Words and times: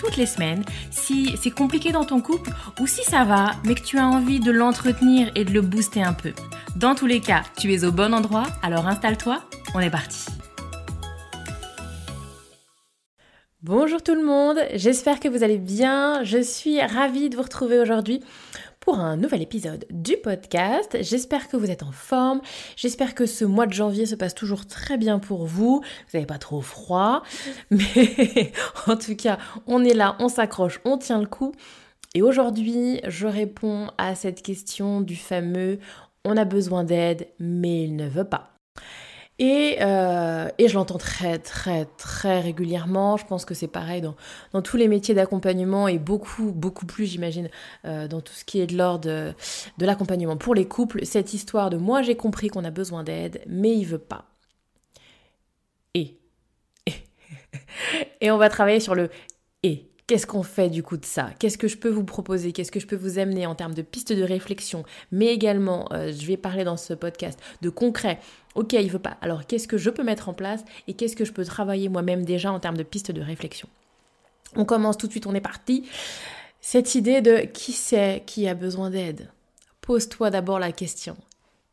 toutes 0.00 0.16
les 0.16 0.26
semaines 0.26 0.64
si 0.90 1.36
c'est 1.40 1.50
compliqué 1.50 1.92
dans 1.92 2.04
ton 2.04 2.20
couple 2.20 2.50
ou 2.80 2.86
si 2.86 3.04
ça 3.04 3.24
va, 3.24 3.52
mais 3.64 3.74
que 3.74 3.82
tu 3.82 3.98
as 3.98 4.06
envie 4.06 4.40
de 4.40 4.50
l'entretenir 4.50 5.30
et 5.34 5.44
de 5.44 5.52
le 5.52 5.60
booster 5.60 6.02
un 6.02 6.14
peu. 6.14 6.32
Dans 6.76 6.94
tous 6.94 7.06
les 7.06 7.20
cas, 7.20 7.42
tu 7.58 7.72
es 7.74 7.84
au 7.84 7.92
bon 7.92 8.14
endroit, 8.14 8.46
alors 8.62 8.86
installe-toi, 8.86 9.42
on 9.74 9.80
est 9.80 9.90
parti. 9.90 10.26
Bonjour 13.62 14.02
tout 14.02 14.14
le 14.14 14.24
monde, 14.24 14.58
j'espère 14.74 15.20
que 15.20 15.28
vous 15.28 15.42
allez 15.42 15.58
bien. 15.58 16.24
Je 16.24 16.38
suis 16.38 16.80
ravie 16.80 17.28
de 17.28 17.36
vous 17.36 17.42
retrouver 17.42 17.78
aujourd'hui 17.78 18.20
pour 18.90 18.98
un 18.98 19.16
nouvel 19.16 19.40
épisode 19.40 19.84
du 19.90 20.16
podcast. 20.16 20.98
J'espère 21.00 21.46
que 21.46 21.56
vous 21.56 21.70
êtes 21.70 21.84
en 21.84 21.92
forme. 21.92 22.40
J'espère 22.74 23.14
que 23.14 23.24
ce 23.24 23.44
mois 23.44 23.68
de 23.68 23.72
janvier 23.72 24.04
se 24.04 24.16
passe 24.16 24.34
toujours 24.34 24.66
très 24.66 24.98
bien 24.98 25.20
pour 25.20 25.46
vous. 25.46 25.80
Vous 25.80 26.10
n'avez 26.12 26.26
pas 26.26 26.38
trop 26.38 26.60
froid. 26.60 27.22
Mais 27.70 28.50
en 28.88 28.96
tout 28.96 29.14
cas, 29.14 29.38
on 29.68 29.84
est 29.84 29.94
là, 29.94 30.16
on 30.18 30.28
s'accroche, 30.28 30.80
on 30.84 30.98
tient 30.98 31.20
le 31.20 31.28
coup. 31.28 31.52
Et 32.16 32.22
aujourd'hui, 32.22 33.00
je 33.06 33.28
réponds 33.28 33.92
à 33.96 34.16
cette 34.16 34.42
question 34.42 35.00
du 35.00 35.14
fameux 35.14 35.78
on 36.24 36.36
a 36.36 36.44
besoin 36.44 36.82
d'aide, 36.82 37.28
mais 37.38 37.84
il 37.84 37.94
ne 37.94 38.08
veut 38.08 38.24
pas. 38.24 38.50
Euh, 39.40 40.48
et, 40.58 40.68
je 40.68 40.74
l'entends 40.74 40.98
très 40.98 41.38
très 41.38 41.86
très 41.96 42.40
régulièrement. 42.40 43.16
Je 43.16 43.24
pense 43.24 43.44
que 43.44 43.54
c'est 43.54 43.68
pareil 43.68 44.02
dans, 44.02 44.62
tous 44.62 44.76
les 44.76 44.88
métiers 44.88 45.14
d'accompagnement 45.14 45.88
et 45.88 45.98
beaucoup 45.98 46.52
beaucoup 46.52 46.84
plus 46.86 47.06
j'imagine 47.06 47.48
euh, 47.86 48.06
dans 48.06 48.20
tout 48.20 48.34
ce 48.34 48.44
qui 48.44 48.60
est 48.60 48.66
de 48.66 48.76
l'ordre 48.76 49.08
de, 49.78 49.86
l'accompagnement 49.86 50.36
pour 50.36 50.54
les 50.54 50.68
couples. 50.68 51.06
Cette 51.06 51.32
histoire 51.32 51.70
de 51.70 51.78
moi 51.78 52.02
j'ai 52.02 52.16
compris 52.16 52.48
qu'on 52.48 52.64
a 52.64 52.70
besoin 52.70 53.02
d'aide 53.02 53.42
mais 53.46 53.74
il 53.74 53.84
veut 53.84 53.98
pas. 53.98 54.26
Et. 55.94 56.18
Et 58.20 58.30
on 58.30 58.36
va 58.36 58.50
travailler 58.50 58.80
sur 58.80 58.94
le 58.94 59.10
et. 59.62 59.89
Qu'est-ce 60.10 60.26
qu'on 60.26 60.42
fait 60.42 60.70
du 60.70 60.82
coup 60.82 60.96
de 60.96 61.04
ça? 61.04 61.30
Qu'est-ce 61.38 61.56
que 61.56 61.68
je 61.68 61.76
peux 61.76 61.88
vous 61.88 62.02
proposer? 62.02 62.50
Qu'est-ce 62.50 62.72
que 62.72 62.80
je 62.80 62.86
peux 62.88 62.96
vous 62.96 63.20
amener 63.20 63.46
en 63.46 63.54
termes 63.54 63.74
de 63.74 63.82
pistes 63.82 64.12
de 64.12 64.24
réflexion? 64.24 64.82
Mais 65.12 65.26
également, 65.26 65.88
euh, 65.92 66.10
je 66.12 66.26
vais 66.26 66.36
parler 66.36 66.64
dans 66.64 66.76
ce 66.76 66.94
podcast 66.94 67.38
de 67.62 67.70
concret. 67.70 68.18
Ok, 68.56 68.72
il 68.72 68.90
veut 68.90 68.98
pas. 68.98 69.18
Alors 69.20 69.46
qu'est-ce 69.46 69.68
que 69.68 69.78
je 69.78 69.88
peux 69.88 70.02
mettre 70.02 70.28
en 70.28 70.34
place 70.34 70.64
et 70.88 70.94
qu'est-ce 70.94 71.14
que 71.14 71.24
je 71.24 71.30
peux 71.30 71.44
travailler 71.44 71.88
moi-même 71.88 72.24
déjà 72.24 72.50
en 72.50 72.58
termes 72.58 72.76
de 72.76 72.82
pistes 72.82 73.12
de 73.12 73.20
réflexion? 73.20 73.68
On 74.56 74.64
commence 74.64 74.98
tout 74.98 75.06
de 75.06 75.12
suite, 75.12 75.28
on 75.28 75.34
est 75.36 75.40
parti. 75.40 75.88
Cette 76.60 76.96
idée 76.96 77.20
de 77.20 77.42
qui 77.42 77.70
c'est 77.70 78.24
qui 78.26 78.48
a 78.48 78.54
besoin 78.54 78.90
d'aide? 78.90 79.30
Pose-toi 79.80 80.30
d'abord 80.30 80.58
la 80.58 80.72
question. 80.72 81.16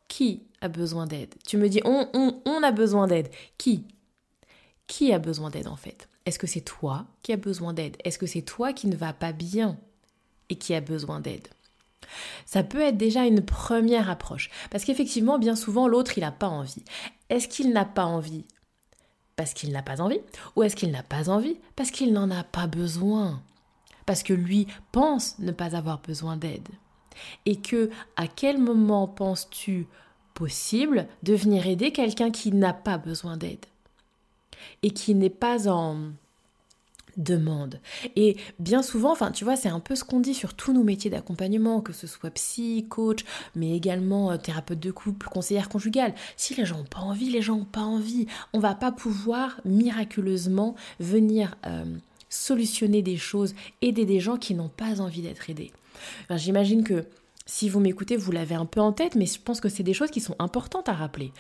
Qui 0.10 0.44
a 0.62 0.68
besoin 0.68 1.08
d'aide? 1.08 1.34
Tu 1.48 1.58
me 1.58 1.70
dis 1.70 1.82
on, 1.86 2.08
on, 2.14 2.40
on 2.46 2.62
a 2.62 2.72
besoin 2.72 3.08
d'aide. 3.08 3.30
Qui? 3.58 3.88
Qui 4.86 5.12
a 5.12 5.18
besoin 5.18 5.50
d'aide 5.50 5.68
en 5.68 5.76
fait? 5.76 6.08
Est-ce 6.28 6.40
que 6.40 6.46
c'est 6.46 6.60
toi 6.60 7.06
qui 7.24 7.32
as 7.32 7.38
besoin 7.38 7.72
d'aide? 7.72 7.96
Est-ce 8.04 8.20
que 8.20 8.26
c'est 8.26 8.42
toi 8.42 8.74
qui 8.74 8.88
ne 8.88 8.98
va 8.98 9.14
pas 9.14 9.32
bien 9.32 9.78
et 10.50 10.58
qui 10.58 10.74
a 10.74 10.82
besoin 10.82 11.22
d'aide? 11.22 11.48
Ça 12.46 12.64
peut 12.64 12.82
être 12.82 12.98
déjà 12.98 13.26
une 13.26 13.46
première 13.46 14.10
approche. 14.10 14.50
Parce 14.70 14.84
qu'effectivement, 14.84 15.40
bien 15.40 15.56
souvent, 15.56 15.88
l'autre, 15.88 16.18
il 16.18 16.22
n'a 16.22 16.34
pas 16.34 16.50
envie. 16.50 16.84
Est-ce 17.30 17.48
qu'il 17.48 17.72
n'a 17.72 17.86
pas 17.86 18.04
envie 18.04 18.44
parce 19.38 19.54
qu'il 19.54 19.72
n'a 19.72 19.82
pas 19.82 20.02
envie? 20.02 20.20
Ou 20.58 20.64
est-ce 20.64 20.76
qu'il 20.76 20.92
n'a 20.92 21.02
pas 21.02 21.30
envie 21.30 21.58
parce 21.78 21.92
qu'il 21.92 22.12
n'en 22.12 22.30
a 22.30 22.44
pas 22.44 22.68
besoin? 22.68 23.42
Parce 24.06 24.22
que 24.22 24.34
lui 24.34 24.68
pense 24.92 25.40
ne 25.40 25.54
pas 25.54 25.78
avoir 25.78 26.02
besoin 26.02 26.36
d'aide. 26.36 26.68
Et 27.46 27.62
que, 27.62 27.90
à 28.18 28.28
quel 28.28 28.58
moment 28.58 29.08
penses-tu 29.08 29.88
possible 30.34 31.08
de 31.24 31.36
venir 31.36 31.68
aider 31.68 31.94
quelqu'un 31.94 32.32
qui 32.32 32.52
n'a 32.52 32.74
pas 32.74 32.98
besoin 32.98 33.38
d'aide? 33.38 33.66
Et 34.84 34.92
qui 34.92 35.16
n'est 35.16 35.30
pas 35.30 35.68
en 35.68 35.98
demande. 37.18 37.80
Et 38.16 38.38
bien 38.60 38.84
souvent, 38.84 39.12
enfin 39.12 39.32
tu 39.32 39.44
vois, 39.44 39.56
c'est 39.56 39.70
un 39.70 39.80
peu 39.80 39.96
ce 39.96 40.04
qu'on 40.04 40.20
dit 40.20 40.34
sur 40.34 40.54
tous 40.54 40.72
nos 40.72 40.84
métiers 40.84 41.10
d'accompagnement, 41.10 41.82
que 41.82 41.94
ce 41.94 42.08
soit 42.08 42.30
psy, 42.32 42.86
coach, 42.90 43.26
mais 43.56 43.76
également 43.76 44.32
euh, 44.32 44.38
thérapeute 44.38 44.80
de 44.80 44.92
couple, 44.92 45.28
conseillère 45.28 45.70
conjugale. 45.70 46.14
Si 46.36 46.54
les 46.56 46.66
gens 46.66 46.78
n'ont 46.78 46.84
pas 46.84 47.00
envie, 47.00 47.30
les 47.30 47.42
gens 47.42 47.58
n'ont 47.58 47.66
pas 47.66 47.82
envie. 47.82 48.28
On 48.54 48.60
va 48.60 48.76
pas 48.76 48.92
pouvoir 48.92 49.60
miraculeusement 49.66 50.76
venir 51.00 51.56
euh, 51.66 51.86
solutionner 52.30 53.02
des 53.02 53.18
choses, 53.18 53.56
aider 53.82 54.06
des 54.06 54.20
gens 54.20 54.38
qui 54.38 54.54
n'ont 54.54 54.70
pas 54.70 55.02
envie 55.02 55.22
d'être 55.22 55.50
aidés. 55.50 55.72
J'imagine 56.30 56.84
que 56.84 57.06
si 57.48 57.70
vous 57.70 57.80
m'écoutez, 57.80 58.18
vous 58.18 58.32
l'avez 58.32 58.56
un 58.56 58.66
peu 58.66 58.82
en 58.82 58.92
tête, 58.92 59.16
mais 59.16 59.26
je 59.26 59.40
pense 59.40 59.62
que 59.62 59.70
c'est 59.70 59.82
des 59.82 59.94
choses 59.94 60.12
qui 60.12 60.20
sont 60.20 60.36
importantes 60.38 60.90
à 60.90 60.94
rappeler. 60.94 61.32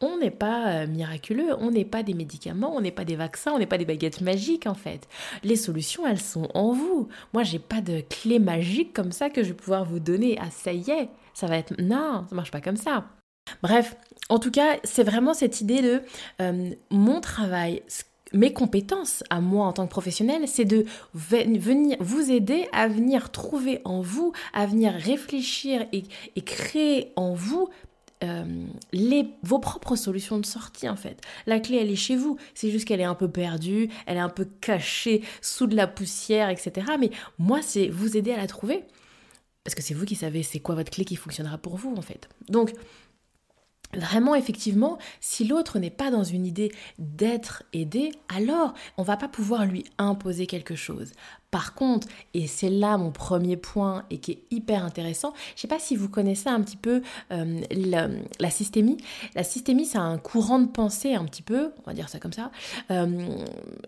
On 0.00 0.18
n'est 0.18 0.30
pas 0.30 0.68
euh, 0.68 0.86
miraculeux, 0.86 1.54
on 1.58 1.70
n'est 1.70 1.84
pas 1.84 2.02
des 2.02 2.14
médicaments, 2.14 2.74
on 2.74 2.80
n'est 2.80 2.92
pas 2.92 3.04
des 3.04 3.16
vaccins, 3.16 3.52
on 3.52 3.58
n'est 3.58 3.66
pas 3.66 3.76
des 3.76 3.84
baguettes 3.84 4.20
magiques 4.20 4.66
en 4.66 4.74
fait. 4.74 5.08
Les 5.42 5.56
solutions, 5.56 6.06
elles 6.06 6.20
sont 6.20 6.48
en 6.54 6.72
vous. 6.72 7.08
Moi, 7.34 7.42
j'ai 7.42 7.58
pas 7.58 7.80
de 7.80 8.00
clé 8.00 8.38
magique 8.38 8.92
comme 8.92 9.12
ça 9.12 9.28
que 9.28 9.42
je 9.42 9.48
vais 9.48 9.54
pouvoir 9.54 9.84
vous 9.84 9.98
donner. 9.98 10.38
Ah, 10.40 10.50
ça 10.50 10.72
y 10.72 10.90
est, 10.90 11.08
ça 11.34 11.46
va 11.46 11.56
être. 11.56 11.74
Non, 11.80 12.24
ça 12.28 12.34
marche 12.34 12.52
pas 12.52 12.60
comme 12.60 12.76
ça. 12.76 13.04
Bref, 13.62 13.96
en 14.28 14.38
tout 14.38 14.50
cas, 14.50 14.76
c'est 14.84 15.04
vraiment 15.04 15.34
cette 15.34 15.60
idée 15.60 15.82
de 15.82 16.02
euh, 16.40 16.70
mon 16.90 17.20
travail, 17.20 17.82
mes 18.32 18.52
compétences 18.52 19.22
à 19.30 19.40
moi 19.40 19.66
en 19.66 19.72
tant 19.72 19.86
que 19.86 19.90
professionnel, 19.90 20.48
c'est 20.48 20.64
de 20.64 20.84
venir 21.14 21.96
vous 22.00 22.30
aider 22.30 22.68
à 22.72 22.88
venir 22.88 23.30
trouver 23.30 23.80
en 23.84 24.00
vous, 24.00 24.32
à 24.52 24.66
venir 24.66 24.92
réfléchir 24.92 25.86
et, 25.92 26.04
créer 26.42 27.12
en 27.16 27.34
vous 27.34 27.68
euh, 28.24 28.44
les, 28.92 29.28
vos 29.42 29.58
propres 29.58 29.94
solutions 29.94 30.38
de 30.38 30.46
sortie 30.46 30.88
en 30.88 30.96
fait. 30.96 31.20
La 31.46 31.60
clé 31.60 31.76
elle 31.76 31.90
est 31.90 31.96
chez 31.96 32.16
vous, 32.16 32.36
c'est 32.54 32.70
juste 32.70 32.86
qu'elle 32.86 33.00
est 33.00 33.04
un 33.04 33.14
peu 33.14 33.28
perdue, 33.28 33.90
elle 34.06 34.16
est 34.16 34.20
un 34.20 34.28
peu 34.28 34.46
cachée 34.60 35.22
sous 35.40 35.66
de 35.66 35.76
la 35.76 35.86
poussière, 35.86 36.48
etc. 36.48 36.86
Mais 36.98 37.10
moi 37.38 37.60
c'est 37.62 37.88
vous 37.88 38.16
aider 38.16 38.32
à 38.32 38.38
la 38.38 38.46
trouver. 38.46 38.84
Parce 39.64 39.74
que 39.74 39.82
c'est 39.82 39.94
vous 39.94 40.04
qui 40.04 40.14
savez 40.14 40.42
c'est 40.42 40.60
quoi 40.60 40.74
votre 40.76 40.90
clé 40.90 41.04
qui 41.04 41.16
fonctionnera 41.16 41.58
pour 41.58 41.76
vous 41.76 41.94
en 41.96 42.02
fait. 42.02 42.28
Donc 42.48 42.72
Vraiment, 43.94 44.34
effectivement, 44.34 44.98
si 45.20 45.46
l'autre 45.46 45.78
n'est 45.78 45.90
pas 45.90 46.10
dans 46.10 46.24
une 46.24 46.44
idée 46.44 46.72
d'être 46.98 47.62
aidé, 47.72 48.12
alors 48.34 48.74
on 48.96 49.02
va 49.02 49.16
pas 49.16 49.28
pouvoir 49.28 49.64
lui 49.64 49.84
imposer 49.98 50.46
quelque 50.46 50.74
chose. 50.74 51.12
Par 51.50 51.74
contre, 51.74 52.08
et 52.34 52.46
c'est 52.46 52.70
là 52.70 52.98
mon 52.98 53.12
premier 53.12 53.56
point 53.56 54.04
et 54.10 54.18
qui 54.18 54.32
est 54.32 54.42
hyper 54.50 54.84
intéressant, 54.84 55.32
je 55.50 55.52
ne 55.54 55.60
sais 55.60 55.68
pas 55.68 55.78
si 55.78 55.96
vous 55.96 56.08
connaissez 56.08 56.48
un 56.48 56.60
petit 56.60 56.76
peu 56.76 57.02
euh, 57.32 57.60
la, 58.40 58.50
systémie. 58.50 58.96
La 59.34 59.44
systémie, 59.44 59.86
c'est 59.86 59.98
un 59.98 60.18
courant 60.18 60.58
de 60.58 60.66
pensée 60.66 61.14
un 61.14 61.24
petit 61.24 61.42
peu, 61.42 61.70
on 61.78 61.90
va 61.90 61.94
dire 61.94 62.08
ça 62.08 62.18
comme 62.18 62.32
ça. 62.32 62.50
Euh, 62.90 63.28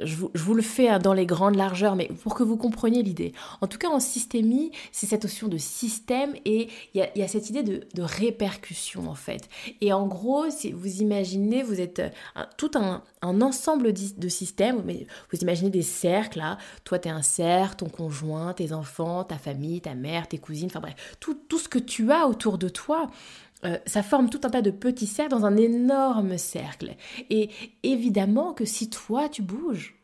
je, 0.00 0.14
vous, 0.16 0.54
le 0.54 0.62
fais 0.62 0.98
dans 1.00 1.12
les 1.12 1.26
grandes 1.26 1.56
largeurs, 1.56 1.96
mais 1.96 2.08
pour 2.22 2.34
que 2.34 2.42
vous 2.42 2.56
compreniez 2.56 3.02
l'idée. 3.02 3.32
En 3.60 3.66
tout 3.66 3.78
cas, 3.78 3.88
en 3.88 4.00
systémie, 4.00 4.70
c'est 4.92 5.06
cette 5.06 5.24
notion 5.24 5.48
de 5.48 5.58
système 5.58 6.34
et 6.44 6.68
il 6.94 7.06
y, 7.14 7.22
a, 7.22 7.28
cette 7.28 7.50
idée 7.50 7.62
de, 7.62 7.82
répercussion 7.98 9.08
en 9.10 9.14
fait. 9.14 9.48
Et 9.80 9.92
en 9.92 10.06
gros, 10.06 10.48
si 10.50 10.72
vous 10.72 11.02
imaginez, 11.02 11.62
vous 11.62 11.80
êtes 11.80 12.02
tout 12.56 12.70
un, 12.76 13.02
ensemble 13.20 13.92
de 13.92 14.28
systèmes, 14.28 14.82
vous 15.32 15.38
imaginez 15.40 15.70
des 15.70 15.82
cercles 15.82 16.38
là, 16.38 16.58
toi 16.84 16.98
tu 16.98 17.08
es 17.08 17.10
un 17.10 17.22
cercle, 17.22 17.47
ton 17.76 17.88
conjoint, 17.88 18.52
tes 18.52 18.72
enfants, 18.72 19.24
ta 19.24 19.38
famille, 19.38 19.80
ta 19.80 19.94
mère, 19.94 20.28
tes 20.28 20.38
cousines, 20.38 20.66
enfin 20.66 20.80
bref, 20.80 21.16
tout, 21.20 21.34
tout 21.48 21.58
ce 21.58 21.68
que 21.68 21.78
tu 21.78 22.10
as 22.12 22.26
autour 22.26 22.58
de 22.58 22.68
toi, 22.68 23.10
euh, 23.64 23.78
ça 23.86 24.02
forme 24.02 24.30
tout 24.30 24.40
un 24.44 24.50
tas 24.50 24.62
de 24.62 24.70
petits 24.70 25.06
cercles 25.06 25.32
dans 25.32 25.46
un 25.46 25.56
énorme 25.56 26.38
cercle. 26.38 26.94
Et 27.30 27.50
évidemment 27.82 28.52
que 28.52 28.64
si 28.64 28.88
toi 28.90 29.28
tu 29.28 29.42
bouges, 29.42 29.96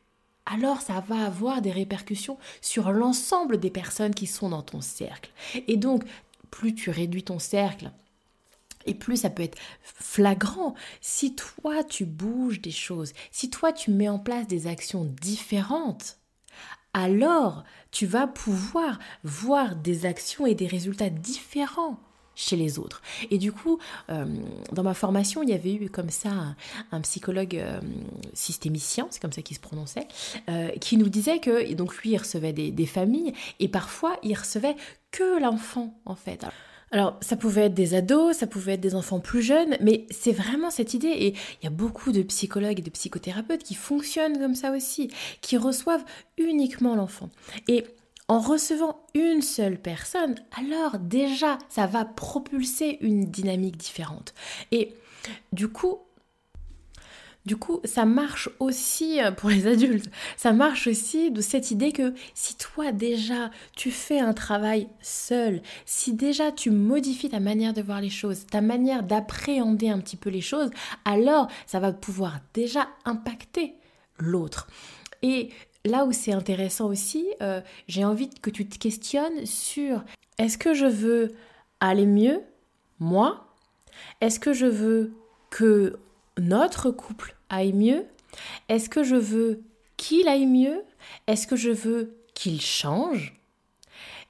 alors 0.46 0.80
ça 0.80 1.00
va 1.00 1.24
avoir 1.24 1.62
des 1.62 1.70
répercussions 1.70 2.38
sur 2.60 2.90
l'ensemble 2.90 3.58
des 3.58 3.70
personnes 3.70 4.14
qui 4.14 4.26
sont 4.26 4.50
dans 4.50 4.62
ton 4.62 4.80
cercle. 4.80 5.30
Et 5.68 5.76
donc, 5.76 6.04
plus 6.50 6.74
tu 6.74 6.90
réduis 6.90 7.24
ton 7.24 7.38
cercle, 7.38 7.90
et 8.86 8.94
plus 8.94 9.18
ça 9.18 9.30
peut 9.30 9.42
être 9.42 9.58
flagrant. 9.82 10.74
Si 11.00 11.34
toi 11.34 11.84
tu 11.84 12.04
bouges 12.04 12.60
des 12.60 12.70
choses, 12.70 13.12
si 13.30 13.50
toi 13.50 13.72
tu 13.72 13.90
mets 13.90 14.08
en 14.08 14.18
place 14.18 14.46
des 14.46 14.66
actions 14.66 15.04
différentes, 15.04 16.18
alors 16.94 17.64
tu 17.90 18.06
vas 18.06 18.26
pouvoir 18.26 18.98
voir 19.22 19.76
des 19.76 20.06
actions 20.06 20.46
et 20.46 20.54
des 20.54 20.66
résultats 20.66 21.10
différents 21.10 21.98
chez 22.34 22.56
les 22.56 22.78
autres. 22.78 23.02
Et 23.30 23.38
du 23.38 23.52
coup, 23.52 23.78
euh, 24.10 24.24
dans 24.72 24.82
ma 24.82 24.94
formation, 24.94 25.42
il 25.42 25.50
y 25.50 25.52
avait 25.52 25.74
eu 25.74 25.88
comme 25.88 26.10
ça 26.10 26.56
un, 26.90 27.00
psychologue 27.02 27.56
euh, 27.56 27.80
systémicien, 28.32 29.06
c'est 29.10 29.20
comme 29.20 29.32
ça 29.32 29.42
qu'il 29.42 29.56
se 29.56 29.60
prononçait, 29.60 30.08
euh, 30.48 30.70
qui 30.80 30.96
nous 30.96 31.08
disait 31.08 31.38
que, 31.38 31.72
donc 31.74 31.96
lui, 31.98 32.10
il 32.10 32.18
recevait 32.18 32.52
des, 32.52 32.86
familles, 32.86 33.32
et 33.60 33.68
parfois, 33.68 34.16
il 34.22 34.34
recevait 34.34 34.76
que 35.10 35.40
l'enfant, 35.40 35.94
en 36.04 36.16
fait. 36.16 36.44
Ça 37.20 37.36
pouvait 37.36 37.62
être 37.62 37.74
des 37.74 37.94
ados, 37.94 38.36
ça 38.36 38.46
pouvait 38.46 38.74
être 38.74 38.80
des 38.80 38.94
enfants 38.94 39.20
plus 39.20 39.42
jeunes, 39.42 39.76
mais 39.80 40.06
c'est 40.10 40.32
vraiment 40.32 40.70
cette 40.70 40.94
idée. 40.94 41.08
Et 41.08 41.28
il 41.28 41.64
y 41.64 41.66
a 41.66 41.70
beaucoup 41.70 42.12
de 42.12 42.22
psychologues 42.22 42.78
et 42.78 42.82
de 42.82 42.90
psychothérapeutes 42.90 43.62
qui 43.62 43.74
fonctionnent 43.74 44.38
comme 44.38 44.54
ça 44.54 44.70
aussi, 44.72 45.10
qui 45.40 45.56
reçoivent 45.56 46.04
uniquement 46.38 46.94
l'enfant. 46.94 47.30
Et 47.68 47.84
en 48.28 48.38
recevant 48.38 49.00
une 49.14 49.42
seule 49.42 49.78
personne, 49.78 50.36
alors 50.58 50.98
déjà, 50.98 51.58
ça 51.68 51.86
va 51.86 52.04
propulser 52.04 52.98
une 53.00 53.24
dynamique 53.26 53.76
différente. 53.76 54.34
Et 54.72 54.94
du 55.52 55.68
coup, 55.68 55.98
du 57.44 57.56
coup, 57.56 57.80
ça 57.84 58.06
marche 58.06 58.48
aussi 58.58 59.22
euh, 59.22 59.30
pour 59.30 59.50
les 59.50 59.66
adultes. 59.66 60.10
Ça 60.36 60.52
marche 60.52 60.86
aussi 60.86 61.30
de 61.30 61.42
cette 61.42 61.70
idée 61.70 61.92
que 61.92 62.14
si 62.32 62.56
toi 62.56 62.90
déjà 62.90 63.50
tu 63.76 63.90
fais 63.90 64.18
un 64.18 64.32
travail 64.32 64.88
seul, 65.02 65.60
si 65.84 66.14
déjà 66.14 66.52
tu 66.52 66.70
modifies 66.70 67.28
ta 67.28 67.40
manière 67.40 67.74
de 67.74 67.82
voir 67.82 68.00
les 68.00 68.10
choses, 68.10 68.46
ta 68.46 68.62
manière 68.62 69.02
d'appréhender 69.02 69.90
un 69.90 70.00
petit 70.00 70.16
peu 70.16 70.30
les 70.30 70.40
choses, 70.40 70.70
alors 71.04 71.48
ça 71.66 71.80
va 71.80 71.92
pouvoir 71.92 72.38
déjà 72.54 72.88
impacter 73.04 73.74
l'autre. 74.18 74.68
Et 75.22 75.50
là 75.84 76.06
où 76.06 76.12
c'est 76.12 76.32
intéressant 76.32 76.86
aussi, 76.86 77.26
euh, 77.42 77.60
j'ai 77.88 78.06
envie 78.06 78.30
que 78.30 78.50
tu 78.50 78.66
te 78.66 78.78
questionnes 78.78 79.44
sur 79.44 80.02
est-ce 80.38 80.56
que 80.56 80.72
je 80.72 80.86
veux 80.86 81.34
aller 81.80 82.06
mieux, 82.06 82.40
moi? 83.00 83.54
Est-ce 84.22 84.40
que 84.40 84.54
je 84.54 84.66
veux 84.66 85.12
que 85.50 85.98
notre 86.38 86.90
couple 86.90 87.36
aille 87.48 87.72
mieux? 87.72 88.04
Est-ce 88.68 88.88
que 88.88 89.02
je 89.02 89.16
veux 89.16 89.62
qu'il 89.96 90.28
aille 90.28 90.46
mieux? 90.46 90.82
Est-ce 91.26 91.46
que 91.46 91.56
je 91.56 91.70
veux 91.70 92.16
qu'il 92.34 92.60
change? 92.60 93.40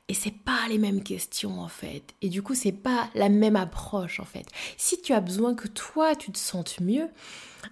Et 0.09 0.15
c'est 0.15 0.35
pas 0.35 0.69
les 0.69 0.77
mêmes 0.77 1.03
questions 1.03 1.61
en 1.61 1.69
fait. 1.69 2.15
Et 2.21 2.29
du 2.29 2.43
coup, 2.43 2.55
c'est 2.55 2.73
pas 2.73 3.09
la 3.15 3.31
même 3.31 3.57
approche 3.57 4.21
en 4.21 4.25
fait. 4.25 4.45
Si 4.77 5.01
tu 5.01 5.15
as 5.15 5.21
besoin 5.21 5.55
que 5.55 5.67
toi 5.67 6.15
tu 6.15 6.31
te 6.31 6.37
sentes 6.39 6.81
mieux, 6.81 7.09